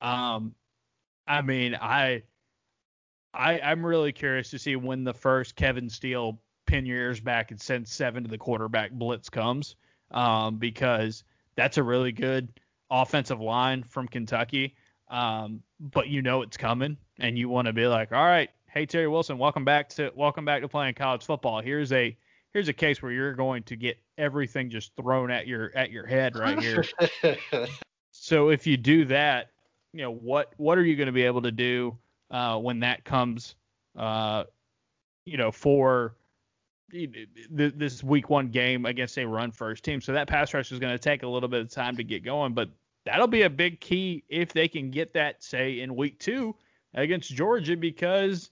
[0.00, 0.54] Um,
[1.26, 2.22] I mean, I,
[3.34, 7.50] I I'm really curious to see when the first Kevin Steele pin your ears back
[7.50, 9.76] and send seven to the quarterback blitz comes,
[10.10, 11.24] um, because
[11.56, 12.48] that's a really good
[12.90, 14.76] offensive line from Kentucky.
[15.08, 18.86] Um, but you know it's coming, and you want to be like, all right, hey
[18.86, 21.60] Terry Wilson, welcome back to welcome back to playing college football.
[21.60, 22.16] Here's a
[22.54, 26.06] here's a case where you're going to get everything just thrown at your at your
[26.06, 26.82] head right here.
[28.12, 29.50] so if you do that,
[29.92, 31.96] you know what what are you going to be able to do
[32.30, 33.56] uh, when that comes,
[33.94, 34.44] uh,
[35.26, 36.16] you know, for
[37.50, 40.00] this week one game against a run first team.
[40.00, 42.24] So that pass rush is going to take a little bit of time to get
[42.24, 42.70] going, but
[43.04, 46.54] that'll be a big key if they can get that, say, in week two
[46.94, 48.50] against Georgia because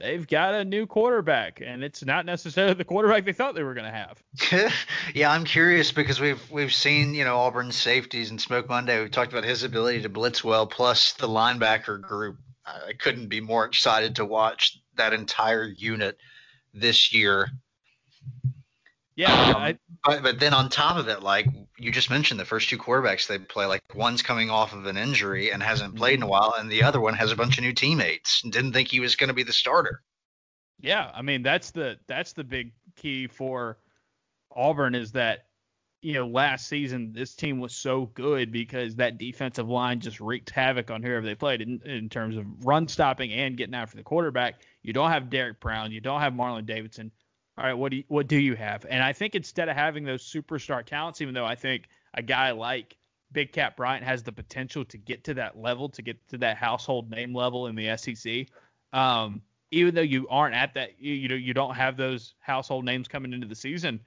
[0.00, 3.74] they've got a new quarterback, and it's not necessarily the quarterback they thought they were
[3.74, 4.72] going to have.
[5.14, 9.02] yeah, I'm curious because we've we've seen you know Auburn's safeties and Smoke Monday.
[9.02, 12.38] We talked about his ability to blitz well, plus the linebacker group.
[12.66, 16.18] I couldn't be more excited to watch that entire unit
[16.74, 17.48] this year.
[19.20, 21.46] Yeah, um, I, but, but then on top of it, like
[21.76, 24.96] you just mentioned, the first two quarterbacks they play, like one's coming off of an
[24.96, 27.64] injury and hasn't played in a while, and the other one has a bunch of
[27.64, 30.00] new teammates and didn't think he was going to be the starter.
[30.80, 33.76] Yeah, I mean that's the that's the big key for
[34.56, 35.48] Auburn is that
[36.00, 40.48] you know last season this team was so good because that defensive line just wreaked
[40.48, 44.02] havoc on whoever they played in, in terms of run stopping and getting after the
[44.02, 44.62] quarterback.
[44.82, 47.12] You don't have Derrick Brown, you don't have Marlon Davidson
[47.58, 48.86] all right, what do you, what do you have?
[48.88, 52.52] And I think instead of having those superstar talents, even though I think a guy
[52.52, 52.96] like
[53.32, 56.56] Big Cat Bryant has the potential to get to that level, to get to that
[56.56, 58.46] household name level in the SEC,
[58.92, 62.84] um, even though you aren't at that, you, you know, you don't have those household
[62.84, 64.00] names coming into the season.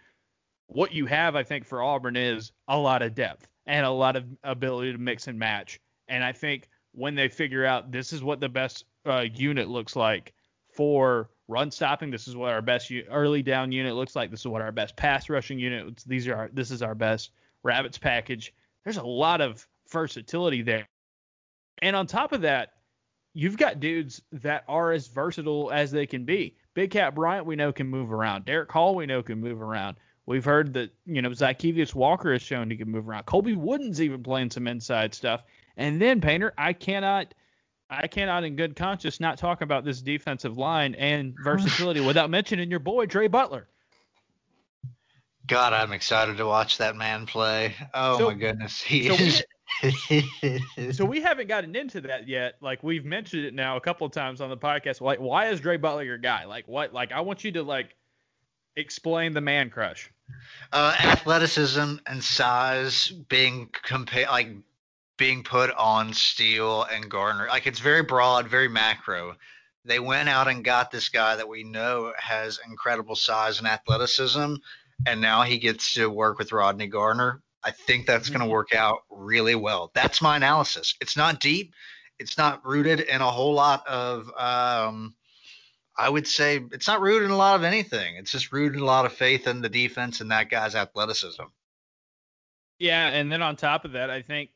[0.68, 4.16] What you have, I think, for Auburn is a lot of depth and a lot
[4.16, 5.80] of ability to mix and match.
[6.08, 9.96] And I think when they figure out this is what the best uh, unit looks
[9.96, 10.34] like
[10.74, 12.12] for run stopping.
[12.12, 14.32] This is what our best u- early down unit looks like.
[14.32, 16.04] This is what our best pass rushing unit.
[16.06, 17.32] These are our, this is our best
[17.64, 18.54] rabbits package.
[18.84, 20.88] There's a lot of versatility there.
[21.82, 22.74] And on top of that,
[23.34, 26.56] you've got dudes that are as versatile as they can be.
[26.74, 28.46] Big Cat Bryant, we know can move around.
[28.46, 29.98] Derick Hall, we know can move around.
[30.26, 33.26] We've heard that, you know, Zykeivous Walker has shown he can move around.
[33.26, 35.44] Colby Wooden's even playing some inside stuff.
[35.76, 37.34] And then, Painter, I cannot
[37.90, 42.70] I cannot, in good conscience, not talk about this defensive line and versatility without mentioning
[42.72, 43.68] your boy Dre Butler.
[45.46, 47.76] God, I'm excited to watch that man play.
[47.94, 49.44] Oh so, my goodness, he so is.
[50.10, 52.56] We, so we haven't gotten into that yet.
[52.62, 55.02] Like we've mentioned it now a couple of times on the podcast.
[55.02, 56.46] Like, why is Dre Butler your guy?
[56.46, 56.94] Like, what?
[56.94, 57.96] Like, I want you to like
[58.78, 60.10] explain the man crush.
[60.72, 64.50] Uh, athleticism and size being compared, like
[65.18, 67.48] being put on Steele and Garner.
[67.48, 69.36] Like it's very broad, very macro.
[69.86, 74.56] They went out and got this guy that we know has incredible size and athleticism
[75.06, 77.42] and now he gets to work with Rodney Garner.
[77.64, 78.54] I think that's going to mm-hmm.
[78.54, 79.92] work out really well.
[79.94, 80.96] That's my analysis.
[81.02, 81.74] It's not deep.
[82.20, 84.28] It's not rooted in a whole lot of.
[84.38, 85.16] Um,
[85.98, 88.16] I would say it's not rooted in a lot of anything.
[88.16, 91.44] It's just rooted in a lot of faith in the defense and that guy's athleticism.
[92.80, 94.50] Yeah, and then on top of that, I think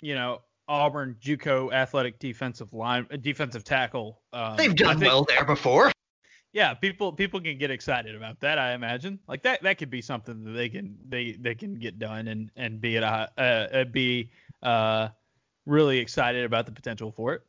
[0.00, 4.20] you know Auburn JUCO athletic defensive line defensive tackle.
[4.32, 5.92] Um, They've done think, well there before
[6.52, 8.58] yeah, people people can get excited about that.
[8.58, 11.98] I imagine like that that could be something that they can they they can get
[11.98, 14.30] done and and be at a uh, be
[14.62, 15.08] uh
[15.66, 17.42] really excited about the potential for it.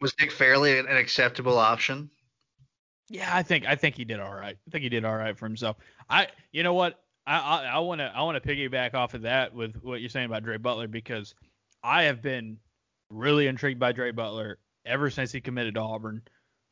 [0.00, 2.10] Was Nick Fairley an acceptable option?
[3.08, 4.56] Yeah, I think I think he did all right.
[4.66, 5.76] I think he did all right for himself.
[6.08, 9.52] I you know what I I want to I want to piggyback off of that
[9.52, 11.34] with what you're saying about Dre Butler because
[11.84, 12.56] I have been
[13.10, 16.22] really intrigued by Dre Butler ever since he committed to Auburn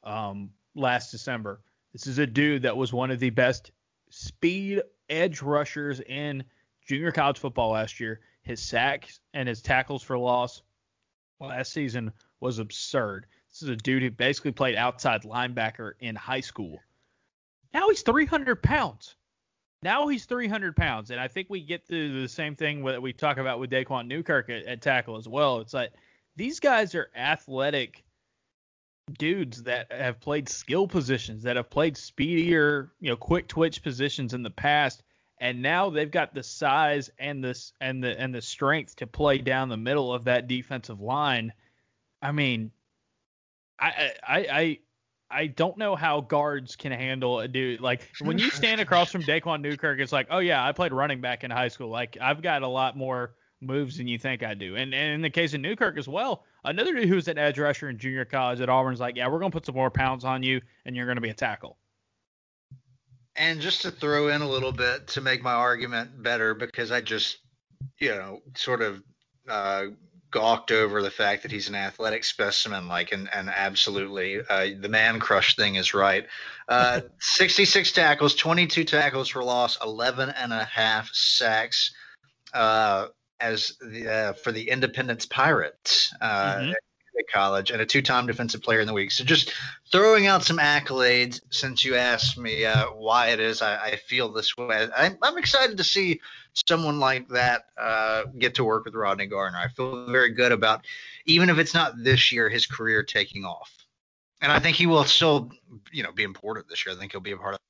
[0.02, 1.60] um, last December.
[1.92, 3.70] This is a dude that was one of the best
[4.08, 6.42] speed edge rushers in
[6.86, 8.20] junior college football last year.
[8.42, 10.62] His sacks and his tackles for loss
[11.40, 13.26] last season was absurd.
[13.50, 16.80] This is a dude who basically played outside linebacker in high school.
[17.74, 19.14] Now he's 300 pounds.
[19.82, 23.12] Now he's 300 pounds, and I think we get to the same thing that we
[23.12, 25.58] talk about with Daquan Newkirk at, at tackle as well.
[25.58, 25.92] It's like
[26.36, 28.04] these guys are athletic
[29.18, 34.34] dudes that have played skill positions, that have played speedier, you know, quick twitch positions
[34.34, 35.02] in the past,
[35.38, 39.38] and now they've got the size and this and the and the strength to play
[39.38, 41.52] down the middle of that defensive line.
[42.22, 42.70] I mean,
[43.80, 44.78] I I I
[45.32, 49.22] I don't know how guards can handle a dude like when you stand across from
[49.22, 51.88] Daquan Newkirk, it's like, oh yeah, I played running back in high school.
[51.88, 54.76] Like I've got a lot more moves than you think I do.
[54.76, 57.88] And, and in the case of Newkirk as well, another dude who's an edge rusher
[57.88, 60.42] in junior college at Auburn's like, yeah, we're going to put some more pounds on
[60.42, 61.78] you and you're going to be a tackle.
[63.36, 67.00] And just to throw in a little bit to make my argument better, because I
[67.00, 67.38] just,
[67.98, 69.02] you know, sort of
[69.48, 69.86] uh,
[70.32, 74.88] gawked over the fact that he's an athletic specimen, like, and, and absolutely uh, the
[74.88, 76.26] man crush thing is right.
[76.68, 81.94] Uh, 66 tackles, 22 tackles for loss, 11 and a half sacks.
[82.52, 83.06] Uh,
[83.42, 86.70] as the, uh, for the Independence Pirates uh, mm-hmm.
[86.70, 89.10] at college and a two-time defensive player in the week.
[89.10, 89.52] So just
[89.90, 94.32] throwing out some accolades since you asked me uh, why it is I, I feel
[94.32, 94.88] this way.
[94.96, 96.20] I'm, I'm, excited to see
[96.68, 99.58] someone like that uh, get to work with Rodney Garner.
[99.58, 100.86] I feel very good about,
[101.26, 103.72] even if it's not this year, his career taking off.
[104.40, 105.50] And I think he will still,
[105.92, 106.94] you know, be important this year.
[106.94, 107.60] I think he'll be a part of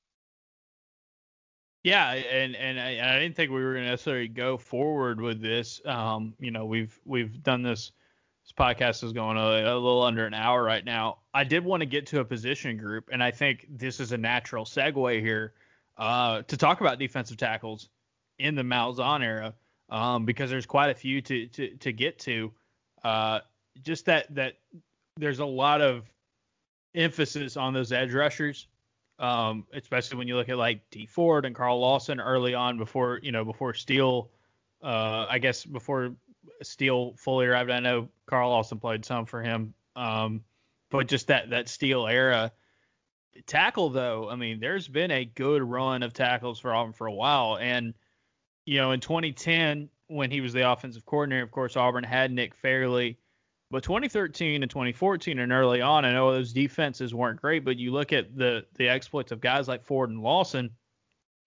[1.85, 5.43] yeah, and and I, I, didn't think we were going to necessarily go forward with
[5.43, 5.81] this.
[5.85, 7.91] Um, you know, we've we've done this.
[8.45, 11.19] This podcast is going a, a little under an hour right now.
[11.35, 14.19] I did want to get to a position group, and I think this is a
[14.19, 15.55] natural segue here
[15.97, 17.89] uh, to talk about defensive tackles
[18.43, 19.55] in the Malzahn era,
[19.89, 22.53] um, because there's quite a few to to to get to.
[23.03, 23.41] Uh,
[23.83, 24.59] just that that
[25.17, 26.05] there's a lot of
[26.95, 28.67] emphasis on those edge rushers
[29.23, 33.21] um, especially when you look at like Dee Ford and Carl Lawson early on before
[33.23, 34.31] you know before Steele,
[34.83, 36.15] uh, I guess before
[36.63, 37.71] Steele fully arrived.
[37.71, 40.43] I know Carl Lawson played some for him, um,
[40.91, 42.51] but just that that Steele era
[43.47, 44.29] tackle though.
[44.29, 47.95] I mean, there's been a good run of tackles for Auburn for a while, and
[48.65, 52.55] you know in 2010 when he was the offensive coordinator, of course Auburn had Nick
[52.55, 53.19] Fairley.
[53.71, 57.91] But 2013 and 2014 and early on, I know those defenses weren't great, but you
[57.91, 60.71] look at the the exploits of guys like Ford and Lawson,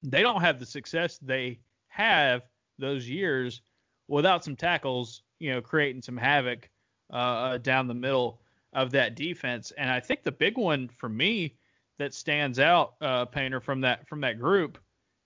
[0.01, 2.41] they don't have the success they have
[2.79, 3.61] those years
[4.07, 6.69] without some tackles, you know, creating some havoc
[7.13, 8.41] uh, uh, down the middle
[8.73, 9.71] of that defense.
[9.77, 11.55] And I think the big one for me
[11.97, 14.79] that stands out, uh, Painter, from that from that group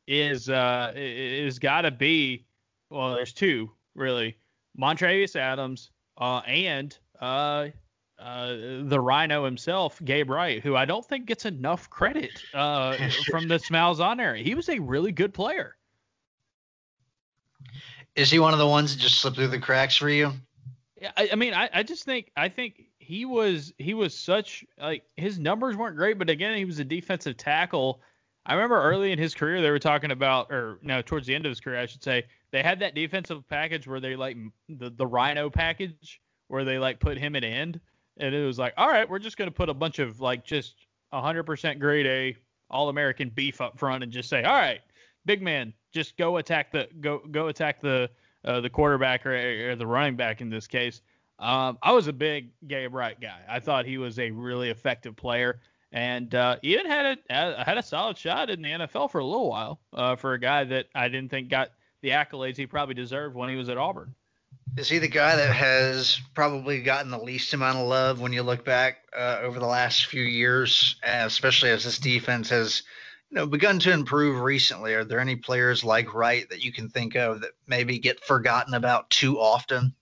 [0.09, 2.45] is uh, is got to be
[2.89, 4.37] well, there's two really,
[4.77, 7.67] Montravius Adams uh, and uh,
[8.17, 12.97] uh, the Rhino himself, Gabe Wright, who I don't think gets enough credit uh,
[13.29, 14.43] from the Malzahn area.
[14.43, 15.75] He was a really good player.
[18.15, 20.33] Is he one of the ones that just slipped through the cracks for you?
[20.99, 24.65] Yeah, I, I mean, I, I just think I think he was he was such
[24.81, 28.01] like his numbers weren't great, but again he was a defensive tackle.
[28.45, 31.45] I remember early in his career they were talking about, or no, towards the end
[31.45, 34.37] of his career I should say, they had that defensive package where they like
[34.67, 37.79] the the Rhino package where they like put him at end,
[38.17, 40.87] and it was like, all right, we're just gonna put a bunch of like just
[41.13, 42.35] 100% grade A
[42.69, 44.81] All American beef up front and just say, all right,
[45.25, 48.09] big man, just go attack the go go attack the
[48.45, 51.01] uh, the quarterback or, or the running back in this case.
[51.39, 53.39] Um, I was a big Gabe Wright guy.
[53.47, 55.61] I thought he was a really effective player,
[55.91, 59.49] and uh, even had a had a solid shot in the NFL for a little
[59.49, 59.79] while.
[59.93, 61.71] Uh, for a guy that I didn't think got
[62.01, 64.13] the accolades he probably deserved when he was at Auburn.
[64.77, 68.43] Is he the guy that has probably gotten the least amount of love when you
[68.43, 72.83] look back uh, over the last few years, especially as this defense has
[73.31, 74.93] you know begun to improve recently?
[74.93, 78.75] Are there any players like Wright that you can think of that maybe get forgotten
[78.75, 79.95] about too often?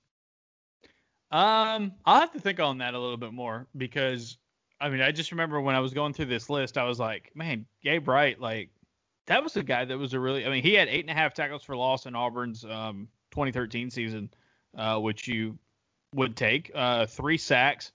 [1.31, 4.37] Um, I'll have to think on that a little bit more because
[4.79, 7.31] I mean I just remember when I was going through this list, I was like,
[7.35, 8.69] man, Gabe Wright, like
[9.27, 11.13] that was a guy that was a really I mean he had eight and a
[11.13, 14.29] half tackles for loss in Auburn's um 2013 season,
[14.77, 15.57] uh, which you
[16.15, 16.71] would take.
[16.73, 17.91] Uh, three sacks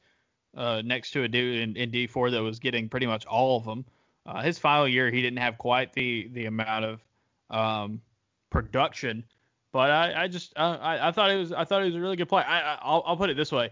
[0.57, 3.57] uh, next to a dude in, in, Dee Ford that was getting pretty much all
[3.57, 3.85] of them.
[4.27, 7.05] Uh, his final year, he didn't have quite the the amount of
[7.51, 8.01] um,
[8.51, 9.25] production,
[9.73, 12.17] but I, I just I, I thought it was I thought it was a really
[12.17, 12.43] good play.
[12.43, 13.71] I, I will I'll put it this way: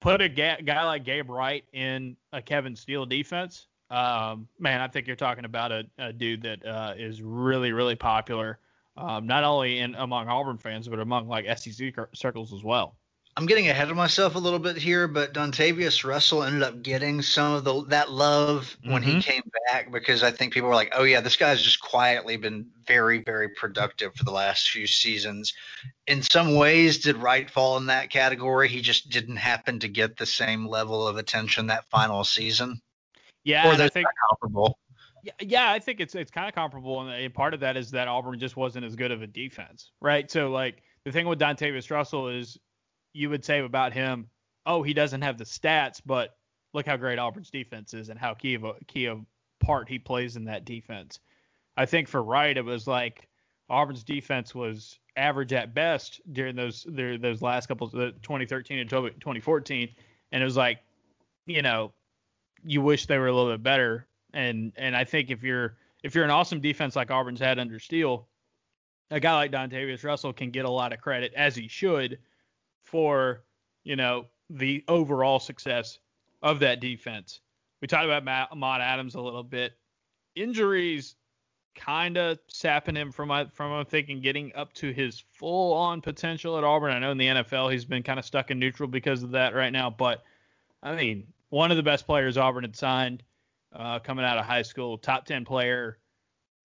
[0.00, 3.66] put a ga- guy like Gabe Wright in a Kevin Steele defense.
[3.90, 7.94] Um, man, I think you're talking about a, a dude that uh, is really really
[7.94, 8.58] popular
[8.96, 12.96] um, not only in among Auburn fans, but among like SEC circles as well.
[13.38, 17.20] I'm getting ahead of myself a little bit here, but Dontavius Russell ended up getting
[17.20, 19.16] some of the that love when mm-hmm.
[19.16, 22.38] he came back because I think people were like, "Oh yeah, this guy's just quietly
[22.38, 25.52] been very, very productive for the last few seasons."
[26.06, 28.68] In some ways, did Wright fall in that category?
[28.68, 32.80] He just didn't happen to get the same level of attention that final season.
[33.44, 34.78] Yeah, or I think comparable.
[35.22, 38.08] Yeah, yeah, I think it's it's kind of comparable, and part of that is that
[38.08, 40.30] Auburn just wasn't as good of a defense, right?
[40.30, 42.58] So like the thing with Dontavius Russell is
[43.16, 44.28] you would say about him,
[44.66, 46.36] oh, he doesn't have the stats, but
[46.72, 49.24] look how great Auburn's defense is and how key of a key of
[49.60, 51.20] part he plays in that defense.
[51.76, 53.28] I think for Wright, it was like
[53.68, 57.92] Auburn's defense was average at best during those those last couple of
[58.22, 59.88] 2013 and 2014,
[60.32, 60.78] and it was like,
[61.46, 61.92] you know,
[62.64, 64.06] you wish they were a little bit better
[64.36, 67.80] and and I think if you're if you're an awesome defense like Auburn's had under
[67.80, 68.28] Steele,
[69.10, 72.18] a guy like Dontavius Russell can get a lot of credit as he should
[72.86, 73.42] for
[73.84, 75.98] you know the overall success
[76.42, 77.40] of that defense.
[77.82, 79.74] We talked about Matt, Ahmad Adams a little bit.
[80.34, 81.16] Injuries
[81.74, 86.56] kind of sapping him from from I'm thinking getting up to his full on potential
[86.56, 86.92] at Auburn.
[86.92, 89.54] I know in the NFL he's been kind of stuck in neutral because of that
[89.54, 90.22] right now, but
[90.82, 93.22] I mean one of the best players Auburn had signed
[93.74, 95.98] uh, coming out of high school, top 10 player,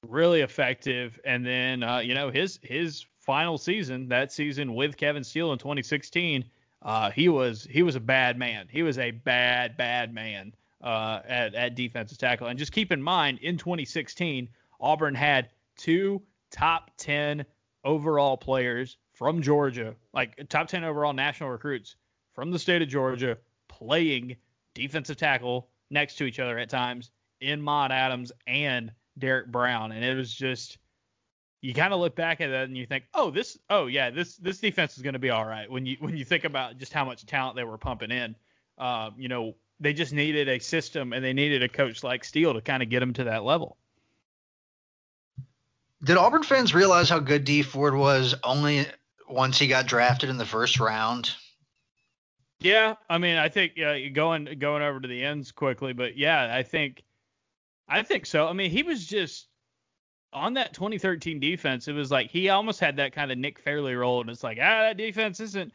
[0.08, 1.20] really effective.
[1.26, 5.58] And then, uh, you know, his his final season, that season with Kevin Steele in
[5.58, 6.44] 2016,
[6.82, 8.68] uh, he was he was a bad man.
[8.70, 10.54] He was a bad bad man
[10.84, 12.48] uh, at at defensive tackle.
[12.48, 14.50] And just keep in mind, in 2016,
[14.82, 16.22] Auburn had two
[16.52, 17.46] top 10
[17.86, 21.96] overall players from Georgia, like top 10 overall national recruits
[22.34, 23.38] from the state of Georgia,
[23.70, 24.36] playing
[24.74, 30.04] defensive tackle next to each other at times in Maude Adams and Derrick Brown, and
[30.04, 30.80] it was just
[31.62, 34.36] you kind of look back at that and you think, oh, this, oh yeah, this
[34.38, 35.70] this defense is going to be all right.
[35.70, 38.36] When you when you think about just how much talent they were pumping in,
[38.78, 42.54] uh, you know, they just needed a system and they needed a coach like Steele
[42.54, 43.78] to kind of get them to that level.
[46.04, 48.88] Did Auburn fans realize how good Dee Ford was only
[49.30, 51.32] once he got drafted in the first round?
[52.60, 56.50] Yeah, I mean, I think uh, going going over to the ends quickly, but yeah,
[56.52, 57.04] I think
[57.88, 58.48] I think so.
[58.48, 59.48] I mean, he was just
[60.34, 61.88] on that 2013 defense.
[61.88, 64.58] It was like he almost had that kind of Nick Fairley role, and it's like
[64.62, 65.72] ah, that defense isn't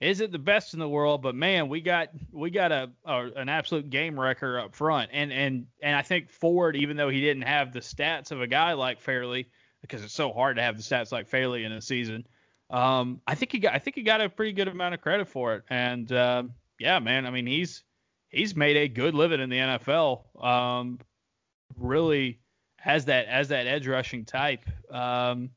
[0.00, 3.48] isn't the best in the world, but man, we got we got a, a an
[3.48, 7.44] absolute game wrecker up front, and and and I think Ford, even though he didn't
[7.44, 9.48] have the stats of a guy like Fairley,
[9.80, 12.26] because it's so hard to have the stats like Fairley in a season
[12.72, 15.28] um, I think he got I think he got a pretty good amount of credit
[15.28, 15.64] for it.
[15.68, 16.44] And uh,
[16.78, 17.84] yeah, man, I mean he's
[18.30, 20.42] he's made a good living in the NFL.
[20.42, 20.98] Um,
[21.76, 22.40] really
[22.82, 24.64] has that as that edge rushing type.
[24.90, 25.50] Um,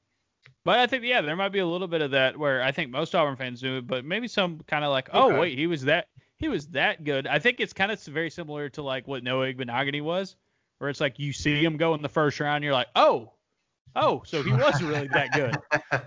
[0.64, 2.92] but I think yeah, there might be a little bit of that where I think
[2.92, 5.84] most Auburn fans do it, but maybe some kind of like, oh wait, he was
[5.84, 6.08] that
[6.38, 7.26] he was that good.
[7.26, 10.36] I think it's kind of very similar to like what Noah Igbinoghene was,
[10.78, 13.34] where it's like you see him go in the first round, you're like, oh,
[13.96, 15.56] oh, so he was really that good.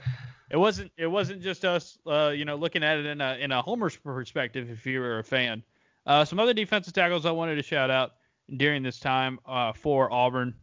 [0.50, 3.50] it wasn't it wasn't just us uh, you know looking at it in a in
[3.50, 5.64] a homer's perspective if you were a fan
[6.06, 8.12] Uh, some other defensive tackles I wanted to shout out
[8.56, 10.54] during this time uh, for Auburn.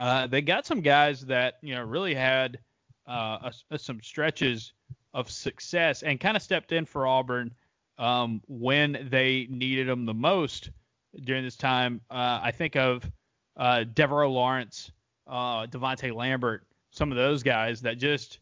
[0.00, 2.58] Uh, they got some guys that you know really had
[3.06, 4.72] uh, a, a, some stretches
[5.12, 7.52] of success and kind of stepped in for Auburn
[7.98, 10.70] um, when they needed them the most
[11.24, 12.00] during this time.
[12.10, 13.08] Uh, I think of
[13.58, 14.90] uh, Devaroe Lawrence,
[15.26, 18.38] uh, Devontae Lambert, some of those guys that just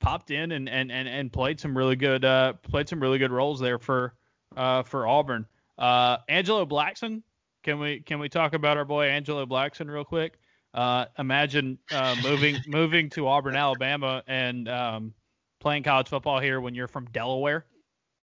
[0.00, 3.32] popped in and, and, and, and played some really good uh, played some really good
[3.32, 4.14] roles there for
[4.54, 5.46] for Auburn.
[5.80, 7.22] Angelo Blackson,
[7.64, 10.38] can we can we talk about our boy Angelo Blackson real quick?
[10.76, 15.14] Uh, imagine uh, moving moving to Auburn, Alabama, and um,
[15.58, 17.64] playing college football here when you're from Delaware.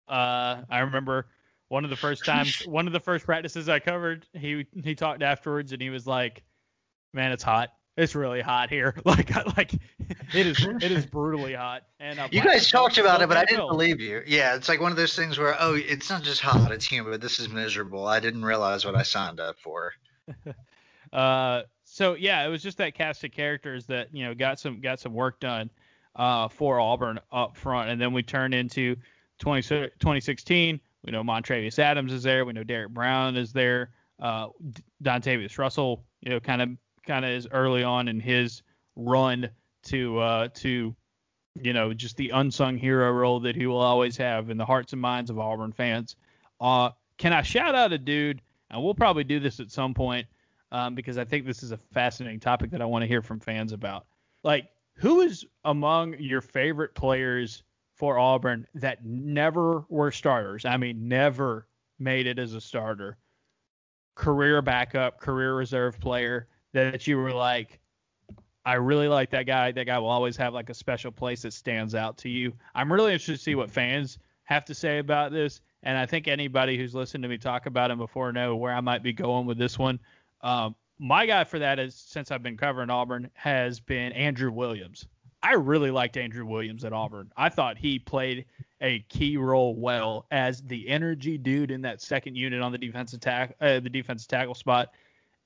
[0.08, 1.26] Uh, I remember
[1.70, 5.24] one of the first times, one of the first practices I covered, he he talked
[5.24, 6.44] afterwards and he was like,
[7.12, 7.70] "Man, it's hot.
[7.98, 8.96] It's really hot here.
[9.06, 9.74] Like like
[10.36, 13.68] it is it is brutally hot." And you guys talked about it, but I didn't
[13.68, 14.22] believe you.
[14.28, 17.20] Yeah, it's like one of those things where oh, it's not just hot, it's humid.
[17.20, 18.06] This is miserable.
[18.06, 19.94] I didn't realize what I signed up for.
[21.12, 21.64] uh,
[21.94, 25.00] so yeah, it was just that cast of characters that you know got some got
[25.00, 25.70] some work done
[26.16, 28.96] uh, for Auburn up front, and then we turn into
[29.38, 30.80] 20, 2016.
[31.06, 32.46] We know Montravius Adams is there.
[32.46, 33.92] We know Derrick Brown is there.
[34.20, 34.48] Uh,
[35.04, 36.70] Dontavius Russell, you know, kind of
[37.06, 38.64] kind of is early on in his
[38.96, 39.48] run
[39.84, 40.96] to uh, to
[41.62, 44.94] you know just the unsung hero role that he will always have in the hearts
[44.94, 46.16] and minds of Auburn fans.
[46.60, 46.90] Uh,
[47.20, 48.42] can I shout out a dude?
[48.72, 50.26] And we'll probably do this at some point
[50.74, 53.40] um, because I think this is a fascinating topic that I want to hear from
[53.40, 54.06] fans about.
[54.44, 57.64] Like, who is among your favorite players
[57.94, 60.66] for Auburn that never were starters?
[60.66, 61.68] I mean, never
[62.00, 63.18] made it as a starter.
[64.16, 67.80] Career backup, career reserve player that you were like,
[68.66, 69.72] I really like that guy.
[69.72, 72.54] That guy will always have like a special place that stands out to you.
[72.74, 75.62] I'm really interested to see what fans have to say about this.
[75.84, 78.82] And I think anybody who's listened to me talk about him before know where I
[78.82, 80.00] might be going with this one.
[80.44, 85.08] Um, my guy for that is since I've been covering Auburn has been Andrew Williams.
[85.42, 87.32] I really liked Andrew Williams at Auburn.
[87.36, 88.46] I thought he played
[88.80, 93.20] a key role well as the energy dude in that second unit on the defensive
[93.20, 94.94] tack uh, the defensive tackle spot,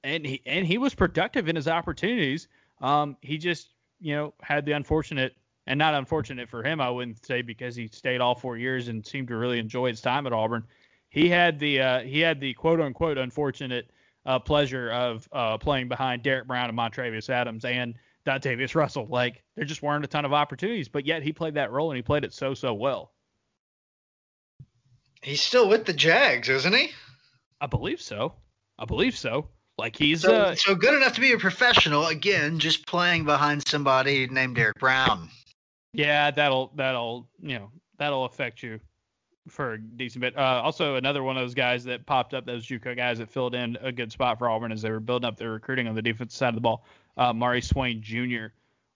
[0.04, 2.48] and he and he was productive in his opportunities.
[2.82, 3.70] Um, he just
[4.00, 5.36] you know had the unfortunate
[5.68, 9.06] and not unfortunate for him, I wouldn't say because he stayed all four years and
[9.06, 10.64] seemed to really enjoy his time at Auburn.
[11.10, 13.90] He had the uh, he had the quote unquote unfortunate
[14.28, 19.08] uh, pleasure of uh, playing behind Derrick Brown and Montravius Adams and Dontavius Russell.
[19.10, 21.96] Like there just weren't a ton of opportunities, but yet he played that role and
[21.96, 23.14] he played it so so well.
[25.24, 26.92] He's still with the Jags, isn't he?
[27.60, 28.34] I believe so.
[28.78, 29.48] I believe so.
[29.78, 32.08] Like he's so, uh, so good enough to be a professional.
[32.08, 35.30] Again, just playing behind somebody named Derrick Brown.
[35.94, 38.80] Yeah, that'll that'll you know that'll affect you
[39.48, 40.38] for a decent bit.
[40.38, 43.56] Uh, also, another one of those guys that popped up, those JUCO guys that filled
[43.56, 46.02] in a good spot for Auburn as they were building up their recruiting on the
[46.02, 46.86] defensive side of the ball.
[47.16, 48.48] Uh, Maurice Swain Jr.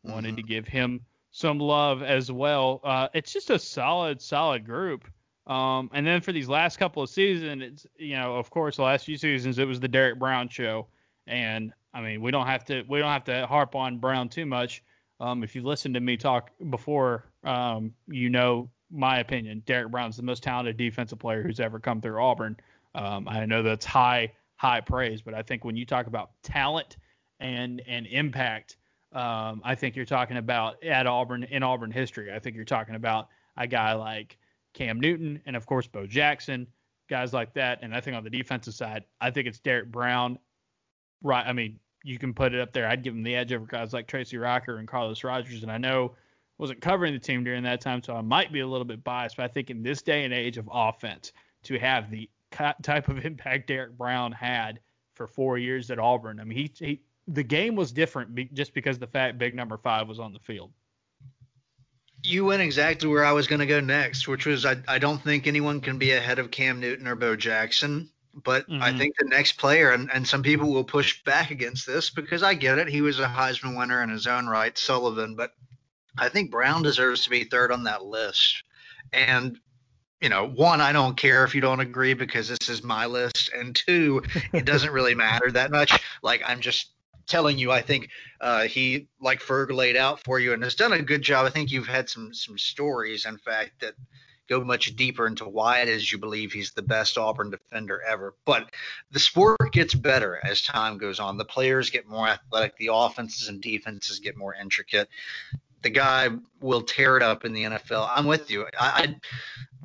[0.04, 0.36] wanted mm-hmm.
[0.36, 2.82] to give him some love as well.
[2.84, 5.06] Uh, it's just a solid, solid group.
[5.48, 8.84] Um, and then for these last couple of seasons, it's you know, of course, the
[8.84, 10.88] last few seasons it was the Derrick Brown show,
[11.26, 14.46] and I mean, we don't have to we don't have to harp on Brown too
[14.46, 14.84] much.
[15.20, 20.18] Um, if you've listened to me talk before, um, you know my opinion, Derrick Brown's
[20.18, 22.58] the most talented defensive player who's ever come through Auburn.
[22.94, 26.98] Um, I know that's high high praise, but I think when you talk about talent
[27.40, 28.78] and and impact,
[29.14, 32.32] um, I think you're talking about at Auburn in Auburn history.
[32.34, 34.38] I think you're talking about a guy like
[34.74, 36.68] Cam Newton and of course Bo Jackson,
[37.10, 37.80] guys like that.
[37.82, 40.38] And I think on the defensive side, I think it's Derrick Brown.
[41.24, 41.46] Right.
[41.46, 42.88] I mean, you can put it up there.
[42.88, 45.64] I'd give him the edge over guys like Tracy Rocker and Carlos Rogers.
[45.64, 46.14] And I know
[46.62, 49.38] wasn't covering the team during that time, so I might be a little bit biased.
[49.38, 51.34] But I think in this day and age of offense,
[51.64, 52.30] to have the
[52.84, 54.80] type of impact Derrick Brown had
[55.16, 58.76] for four years at Auburn, I mean, he, he the game was different be, just
[58.76, 60.72] because the fact big number five was on the field.
[62.24, 65.22] You went exactly where I was going to go next, which was I, I don't
[65.22, 68.08] think anyone can be ahead of Cam Newton or Bo Jackson.
[68.34, 68.84] But mm-hmm.
[68.84, 72.44] I think the next player, and, and some people will push back against this because
[72.44, 72.88] I get it.
[72.88, 75.36] He was a Heisman winner in his own right, Sullivan.
[75.36, 75.54] But
[76.18, 78.64] I think Brown deserves to be third on that list.
[79.14, 79.60] And
[80.22, 83.50] you know, one, I don't care if you don't agree because this is my list,
[83.56, 84.22] and two,
[84.54, 86.00] it doesn't really matter that much.
[86.22, 86.92] Like I'm just
[87.28, 88.10] telling you, I think
[88.40, 91.48] uh, he, like Ferg, laid out for you and has done a good job.
[91.48, 93.96] I think you've had some some stories, in fact, that
[94.48, 98.36] go much deeper into why it is you believe he's the best Auburn defender ever.
[98.46, 98.70] But
[99.10, 101.38] the sport gets better as time goes on.
[101.38, 105.10] The players get more athletic, the offenses and defenses get more intricate
[105.82, 106.30] the guy
[106.60, 108.10] will tear it up in the NFL.
[108.14, 108.68] I'm with you.
[108.80, 109.16] I,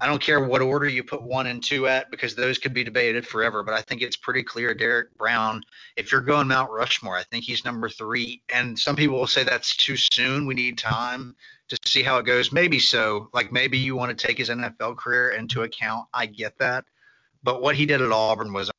[0.01, 2.85] I don't care what order you put one and two at because those could be
[2.85, 3.63] debated forever.
[3.63, 5.63] But I think it's pretty clear Derrick Brown.
[5.97, 8.43] If you're going Mount Rushmore, I think he's number three.
[8.53, 10.47] And some people will say that's too soon.
[10.47, 11.35] We need time
[11.69, 12.53] to see how it goes.
[12.53, 13.31] Maybe so.
[13.33, 16.07] Like maybe you want to take his NFL career into account.
[16.13, 16.85] I get that.
[17.43, 18.71] But what he did at Auburn was.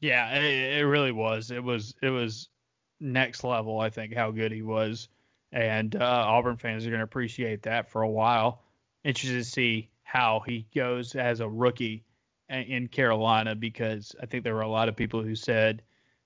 [0.00, 1.50] Yeah, it, it really was.
[1.50, 2.48] It was it was
[3.00, 3.80] next level.
[3.80, 5.08] I think how good he was,
[5.52, 8.62] and uh, Auburn fans are going to appreciate that for a while
[9.06, 12.04] interested to see how he goes as a rookie
[12.48, 15.82] in Carolina because I think there were a lot of people who said,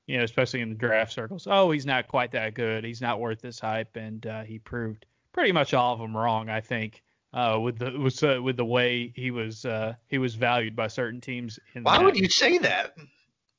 [0.07, 2.85] you know, especially in the draft circles, oh, he's not quite that good.
[2.85, 6.49] He's not worth this hype, and uh, he proved pretty much all of them wrong.
[6.49, 7.03] I think
[7.33, 10.89] uh, with the with, uh, with the way he was uh, he was valued by
[10.89, 11.59] certain teams.
[11.81, 12.05] Why that.
[12.05, 12.97] would you say that?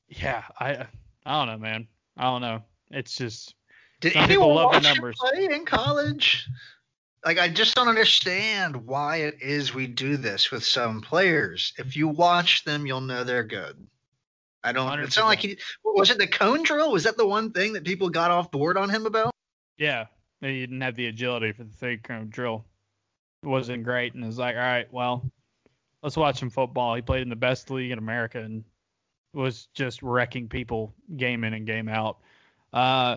[0.08, 0.86] Yeah, I
[1.24, 1.88] I don't know, man.
[2.16, 2.62] I don't know.
[2.90, 3.54] It's just
[4.02, 5.16] did anyone love watch the numbers.
[5.18, 6.46] play in college?
[7.24, 11.72] like I just don't understand why it is we do this with some players.
[11.78, 13.86] If you watch them, you'll know they're good.
[14.64, 14.88] I don't.
[14.88, 15.04] 100%.
[15.04, 16.92] It sounded like he was it the cone drill?
[16.92, 19.32] Was that the one thing that people got off board on him about?
[19.76, 20.06] Yeah,
[20.40, 22.64] he didn't have the agility for the three cone drill.
[23.42, 25.28] It wasn't great, and it's like, all right, well,
[26.02, 26.94] let's watch some football.
[26.94, 28.62] He played in the best league in America and
[29.34, 32.18] was just wrecking people game in and game out.
[32.72, 33.16] Uh,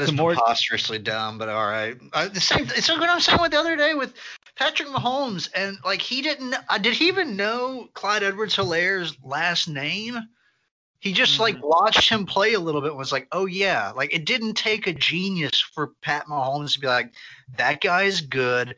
[0.00, 1.96] that is more, preposterously dumb, but all right.
[2.12, 2.66] Uh, the same.
[2.76, 4.14] It's what I'm saying with the other day with
[4.56, 6.54] Patrick Mahomes, and like he didn't.
[6.68, 10.18] Uh, did he even know Clyde Edwards-Hilaire's last name?
[10.98, 11.42] He just mm-hmm.
[11.42, 13.92] like watched him play a little bit and was like, oh yeah.
[13.94, 17.12] Like it didn't take a genius for Pat Mahomes to be like,
[17.56, 18.76] that guy's good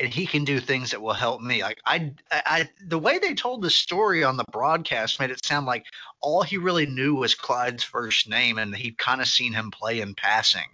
[0.00, 1.62] and he can do things that will help me.
[1.62, 5.66] Like I, I, the way they told the story on the broadcast made it sound
[5.66, 5.84] like
[6.20, 10.00] all he really knew was Clyde's first name, and he'd kind of seen him play
[10.00, 10.68] in passing.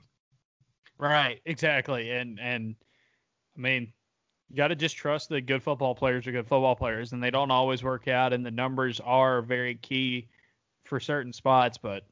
[0.96, 2.76] Right, exactly, and and
[3.56, 3.92] I mean,
[4.48, 7.30] you got to just trust that good football players are good football players, and they
[7.30, 10.28] don't always work out, and the numbers are very key
[10.84, 11.78] for certain spots.
[11.78, 12.04] But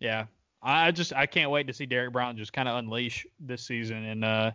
[0.00, 0.26] yeah,
[0.60, 4.04] I just I can't wait to see Derrick Brown just kind of unleash this season,
[4.04, 4.50] and uh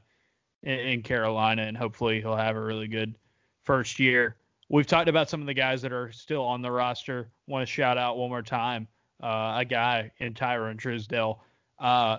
[0.63, 3.15] in, in Carolina, and hopefully he'll have a really good
[3.63, 4.35] first year.
[4.69, 7.31] We've talked about some of the guys that are still on the roster.
[7.47, 8.87] Want to shout out one more time
[9.21, 11.39] uh, a guy in Tyrone Truesdell.
[11.79, 12.17] Uh,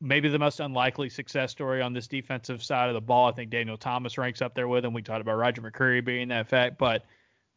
[0.00, 3.28] maybe the most unlikely success story on this defensive side of the ball.
[3.28, 4.92] I think Daniel Thomas ranks up there with him.
[4.92, 7.04] We talked about Roger McCreary being that fact, but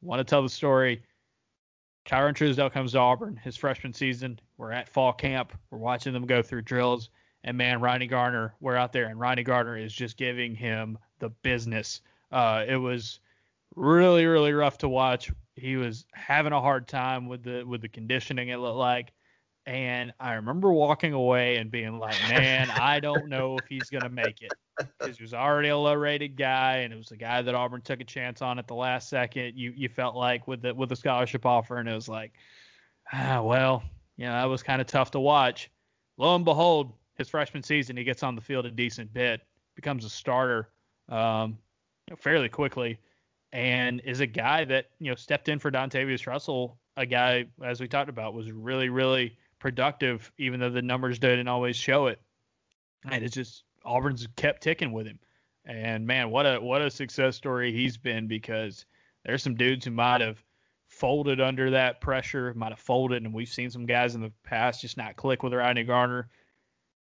[0.01, 1.01] want to tell the story.
[2.05, 4.39] Tyrone Truesdell comes to Auburn his freshman season.
[4.57, 5.53] We're at fall camp.
[5.71, 7.09] We're watching them go through drills.
[7.43, 11.29] And man, Rodney Garner, we're out there, and Rodney Garner is just giving him the
[11.29, 12.01] business.
[12.31, 13.19] Uh, it was
[13.75, 15.31] really, really rough to watch.
[15.55, 18.49] He was having a hard time with the with the conditioning.
[18.49, 19.11] It looked like,
[19.65, 24.09] and I remember walking away and being like, "Man, I don't know if he's gonna
[24.09, 24.51] make it."
[24.99, 28.01] Because he was already a low-rated guy, and it was a guy that Auburn took
[28.01, 29.57] a chance on at the last second.
[29.57, 32.31] You you felt like with the with the scholarship offer, and it was like,
[33.11, 33.83] ah, well,
[34.17, 35.69] you know, that was kind of tough to watch.
[36.17, 39.41] Lo and behold, his freshman season, he gets on the field a decent bit,
[39.75, 40.69] becomes a starter
[41.09, 41.57] um,
[42.17, 42.99] fairly quickly,
[43.51, 47.79] and is a guy that you know stepped in for Dontavius Russell, a guy as
[47.79, 52.19] we talked about was really really productive, even though the numbers didn't always show it.
[53.09, 55.19] And it's just Auburn's kept ticking with him,
[55.65, 58.85] and man, what a what a success story he's been because
[59.25, 60.43] there's some dudes who might have
[60.87, 64.81] folded under that pressure, might have folded, and we've seen some guys in the past
[64.81, 66.29] just not click with Rodney Garner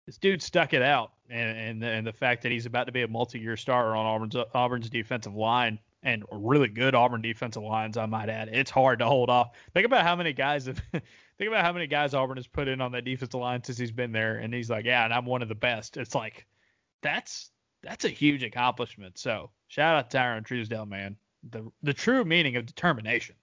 [0.07, 3.03] this dude stuck it out, and and, and the fact that he's about to be
[3.03, 8.07] a multi-year starter on Auburn's Auburn's defensive line and really good Auburn defensive lines, I
[8.07, 8.49] might add.
[8.49, 9.53] It's hard to hold off.
[9.73, 10.83] Think about how many guys have.
[10.93, 13.93] think about how many guys Auburn has put in on that defensive line since he's
[13.93, 15.97] been there, and he's like, yeah, and I'm one of the best.
[15.97, 16.47] It's like
[17.03, 17.51] that's
[17.83, 19.19] that's a huge accomplishment.
[19.19, 21.17] So shout out to Tyrone Truesdell, man.
[21.51, 23.37] The the true meaning of determination.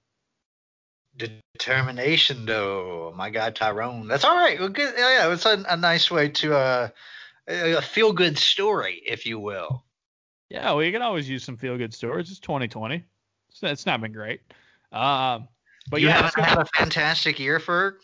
[1.17, 4.07] Determination, though, my guy Tyrone.
[4.07, 4.59] That's all right.
[4.59, 4.93] Well, good.
[4.97, 6.89] Yeah, it's a, a nice way to uh,
[7.47, 9.83] a feel good story, if you will.
[10.49, 12.31] Yeah, we can always use some feel good stories.
[12.31, 13.03] It's 2020.
[13.49, 14.41] It's, it's not been great.
[14.91, 15.47] Um,
[15.89, 17.99] but you yeah, haven't had a fantastic year for.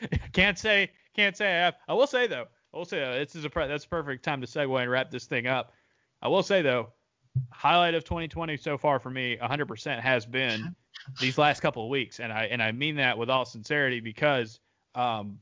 [0.32, 1.74] can't say can't say I have.
[1.88, 2.46] I will say though.
[2.74, 5.10] I will say though, this is a that's a perfect time to segue and wrap
[5.10, 5.72] this thing up.
[6.20, 6.92] I will say though,
[7.50, 10.74] highlight of 2020 so far for me, 100% has been
[11.20, 14.60] these last couple of weeks, and I and I mean that with all sincerity because
[14.94, 15.38] um,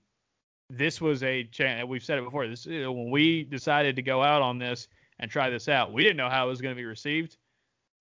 [0.71, 1.87] this was a chance.
[1.87, 2.47] We've said it before.
[2.49, 4.89] This when we decided to go out on this
[5.19, 7.37] and try this out, we didn't know how it was going to be received.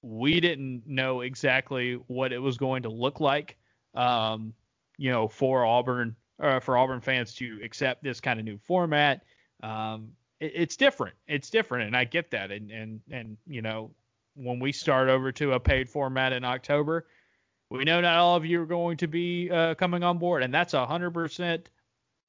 [0.02, 3.58] We didn't know exactly what it was going to look like.
[3.96, 4.54] Um,
[4.98, 9.24] you know, for Auburn uh, for Auburn fans to accept this kind of new format.
[9.62, 11.16] Um, it, it's different.
[11.28, 12.52] It's different, and I get that.
[12.52, 13.92] And and and you know,
[14.36, 17.06] when we start over to a paid format in October,
[17.74, 20.54] we know not all of you are going to be uh, coming on board, and
[20.54, 21.66] that's 100%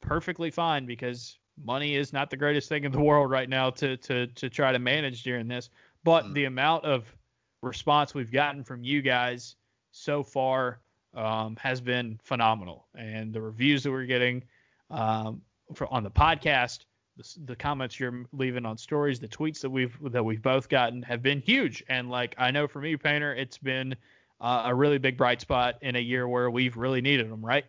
[0.01, 3.97] perfectly fine because money is not the greatest thing in the world right now to
[3.99, 5.69] to to try to manage during this.
[6.03, 6.35] But mm.
[6.35, 7.15] the amount of
[7.63, 9.57] response we've gotten from you guys
[9.93, 10.81] so far
[11.15, 14.43] um, has been phenomenal, and the reviews that we're getting
[14.91, 15.43] um,
[15.75, 16.87] for, on the podcast,
[17.19, 21.03] the, the, comments you're leaving on stories, the tweets that we've that we've both gotten
[21.03, 21.85] have been huge.
[21.91, 23.95] And like I know for me, Painter, it's been
[24.41, 27.65] uh, a really big bright spot in a year where we've really needed them, right?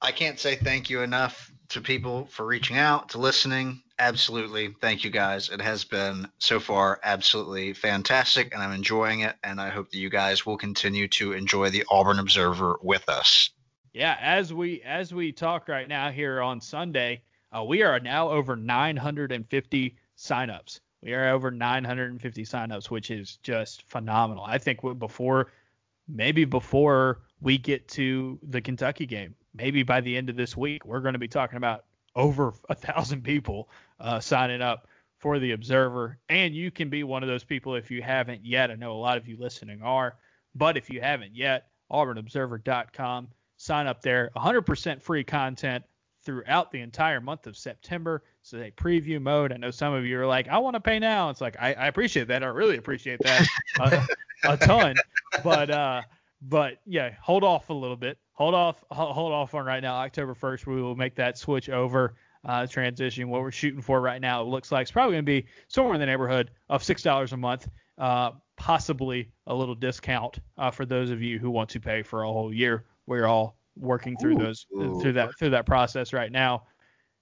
[0.00, 3.82] I can't say thank you enough to people for reaching out, to listening.
[3.98, 4.74] Absolutely.
[4.80, 5.48] Thank you guys.
[5.48, 9.36] It has been so far absolutely fantastic, and I'm enjoying it.
[9.42, 13.50] And I hope that you guys will continue to enjoy the Auburn Observer with us.
[13.94, 17.22] Yeah, as we as we talk right now here on Sunday,
[17.56, 20.80] uh, we are now over 950 signups.
[21.06, 24.42] We are over 950 signups, which is just phenomenal.
[24.44, 25.52] I think before,
[26.08, 30.84] maybe before we get to the Kentucky game, maybe by the end of this week,
[30.84, 31.84] we're going to be talking about
[32.16, 33.68] over a thousand people
[34.00, 34.88] uh, signing up
[35.18, 36.18] for the Observer.
[36.28, 38.72] And you can be one of those people if you haven't yet.
[38.72, 40.16] I know a lot of you listening are,
[40.56, 43.28] but if you haven't yet, auburnobserver.com.
[43.58, 44.32] Sign up there.
[44.34, 45.84] 100% free content
[46.24, 48.24] throughout the entire month of September.
[48.46, 49.52] So a preview mode.
[49.52, 51.30] I know some of you are like, I want to pay now.
[51.30, 52.44] It's like I, I appreciate that.
[52.44, 53.44] I really appreciate that
[53.80, 54.06] a,
[54.52, 54.94] a ton.
[55.42, 56.02] But uh,
[56.40, 58.18] but yeah, hold off a little bit.
[58.34, 59.96] Hold off, hold off on right now.
[59.96, 62.14] October 1st, we will make that switch over.
[62.44, 63.28] Uh, transition.
[63.28, 65.94] What we're shooting for right now, it looks like it's probably going to be somewhere
[65.94, 67.68] in the neighborhood of six dollars a month,
[67.98, 72.22] uh, possibly a little discount uh, for those of you who want to pay for
[72.22, 72.84] a whole year.
[73.08, 74.44] We're all working through Ooh.
[74.44, 74.66] those
[75.02, 76.62] through that through that process right now.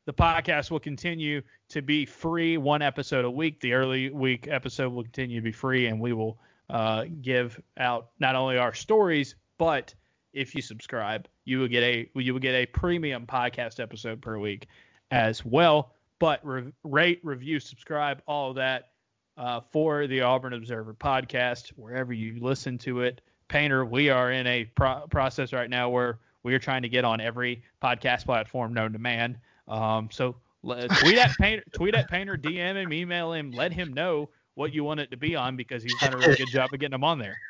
[0.06, 1.40] The podcast will continue
[1.70, 3.60] to be free, one episode a week.
[3.60, 8.10] The early week episode will continue to be free, and we will uh, give out
[8.20, 9.94] not only our stories, but
[10.34, 14.38] if you subscribe, you will get a you will get a premium podcast episode per
[14.38, 14.66] week
[15.10, 15.94] as well.
[16.18, 18.90] But re- rate, review, subscribe, all that
[19.36, 23.20] uh, for the Auburn Observer podcast wherever you listen to it.
[23.48, 27.04] Painter, we are in a pro- process right now where we are trying to get
[27.04, 29.38] on every podcast platform known to man.
[29.68, 34.30] Um, so tweet at Painter, tweet at Painter, DM him, email him, let him know
[34.54, 36.80] what you want it to be on because he's done a really good job of
[36.80, 37.36] getting them on there.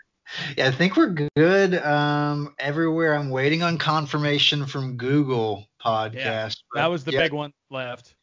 [0.56, 1.74] Yeah, I think we're good.
[1.74, 6.14] Um, everywhere I'm waiting on confirmation from Google Podcast.
[6.14, 7.24] Yeah, that was the yeah.
[7.24, 8.14] big one left.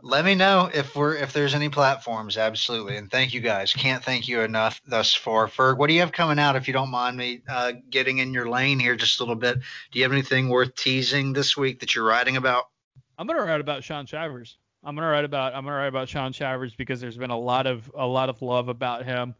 [0.00, 2.98] Let me know if we're if there's any platforms, absolutely.
[2.98, 3.72] And thank you guys.
[3.72, 5.48] Can't thank you enough thus far.
[5.48, 8.32] Ferg, what do you have coming out if you don't mind me uh, getting in
[8.32, 9.58] your lane here just a little bit?
[9.90, 12.66] Do you have anything worth teasing this week that you're writing about?
[13.18, 14.58] I'm gonna write about Shaun Shivers.
[14.84, 17.66] I'm gonna write about I'm gonna write about Shaun Shivers because there's been a lot
[17.66, 19.34] of a lot of love about him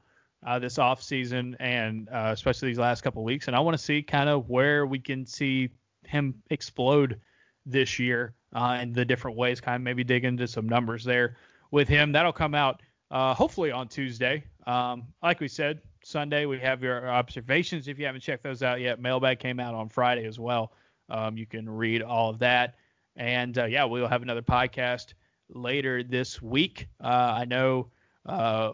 [0.44, 3.82] uh, this off season and uh, especially these last couple weeks, and I want to
[3.82, 5.70] see kind of where we can see
[6.04, 7.20] him explode
[7.66, 9.60] this year uh, in the different ways.
[9.60, 11.36] Kind of maybe dig into some numbers there
[11.70, 12.10] with him.
[12.10, 12.82] That'll come out
[13.12, 14.42] uh, hopefully on Tuesday.
[14.66, 17.86] Um, like we said, Sunday we have your observations.
[17.86, 20.72] If you haven't checked those out yet, mailbag came out on Friday as well.
[21.10, 22.74] Um, you can read all of that,
[23.18, 25.12] and uh, yeah, we'll have another podcast
[25.50, 26.88] later this week.
[27.02, 27.88] Uh, I know
[28.24, 28.72] uh,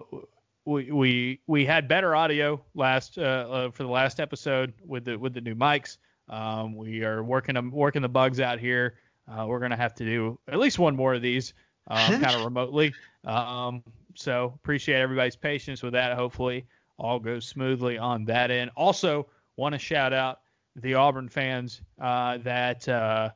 [0.65, 5.19] we we we had better audio last uh, uh, for the last episode with the
[5.19, 5.97] with the new mics.
[6.29, 8.95] Um, we are working them working the bugs out here.
[9.27, 11.55] Uh, we're gonna have to do at least one more of these,
[11.89, 12.95] um, kind of remotely.
[13.25, 13.83] Um,
[14.15, 16.17] so appreciate everybody's patience with that.
[16.17, 16.67] Hopefully
[16.99, 18.71] all goes smoothly on that end.
[18.77, 19.27] Also
[19.57, 20.41] want to shout out
[20.77, 23.31] the Auburn fans uh, that uh,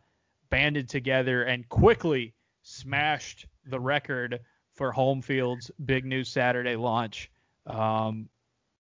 [0.50, 4.40] banded together and quickly smashed the record
[4.74, 7.30] for home field's big news Saturday launch.
[7.66, 8.28] Um,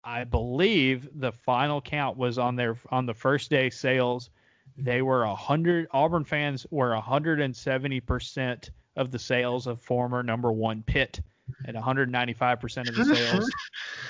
[0.03, 4.29] I believe the final count was on their on the first day sales.
[4.77, 10.51] They were a hundred Auburn fans were 170 percent of the sales of former number
[10.51, 11.19] one Pitt
[11.65, 13.49] and 195 percent of the sales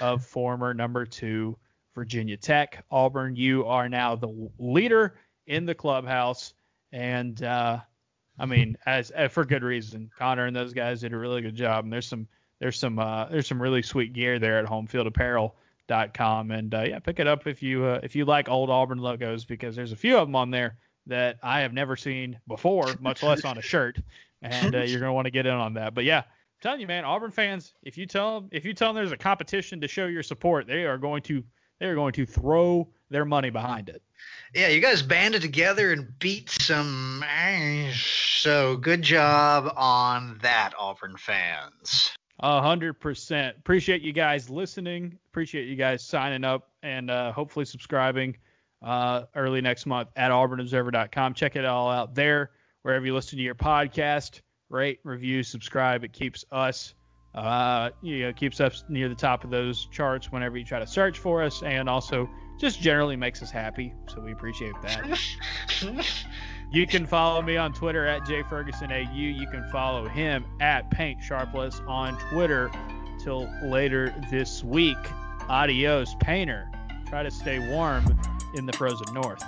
[0.02, 1.58] of former number two
[1.96, 2.86] Virginia Tech.
[2.92, 5.16] Auburn, you are now the leader
[5.48, 6.54] in the clubhouse,
[6.92, 7.80] and uh,
[8.40, 10.12] I mean, as, as, uh, for good reason.
[10.18, 11.84] Connor and those guys did a really good job.
[11.84, 12.28] And there's some
[12.60, 16.52] there's some uh, there's some really sweet gear there at homefieldapparel.com.
[16.52, 19.46] And uh, yeah, pick it up if you uh, if you like old Auburn logos
[19.46, 20.78] because there's a few of them on there
[21.08, 24.00] that I have never seen before, much less on a shirt.
[24.42, 25.96] And uh, you're gonna want to get in on that.
[25.96, 28.90] But yeah, I'm telling you, man, Auburn fans, if you tell them if you tell
[28.90, 31.44] them there's a competition to show your support, they are going to
[31.80, 34.02] they are going to throw their money behind it.
[34.54, 37.24] Yeah, you guys banded together and beat some.
[38.38, 42.12] So good job on that, Auburn fans.
[42.40, 43.58] A hundred percent.
[43.58, 45.18] Appreciate you guys listening.
[45.32, 48.38] Appreciate you guys signing up and uh, hopefully subscribing
[48.84, 51.34] uh, early next month at auburnobserver.com.
[51.34, 52.52] Check it all out there
[52.84, 54.42] wherever you listen to your podcast.
[54.70, 56.04] Rate, review, subscribe.
[56.04, 56.94] It keeps us,
[57.34, 60.88] uh, you know, keeps us near the top of those charts whenever you try to
[60.88, 63.94] search for us, and also just generally makes us happy.
[64.08, 65.20] So we appreciate that.
[66.72, 69.14] you can follow me on Twitter at jfergusonau.
[69.16, 72.72] You can follow him at Paint Sharpless on Twitter.
[73.20, 74.98] Till later this week.
[75.50, 76.70] Adios, painter.
[77.08, 78.06] Try to stay warm
[78.56, 79.44] in the frozen north.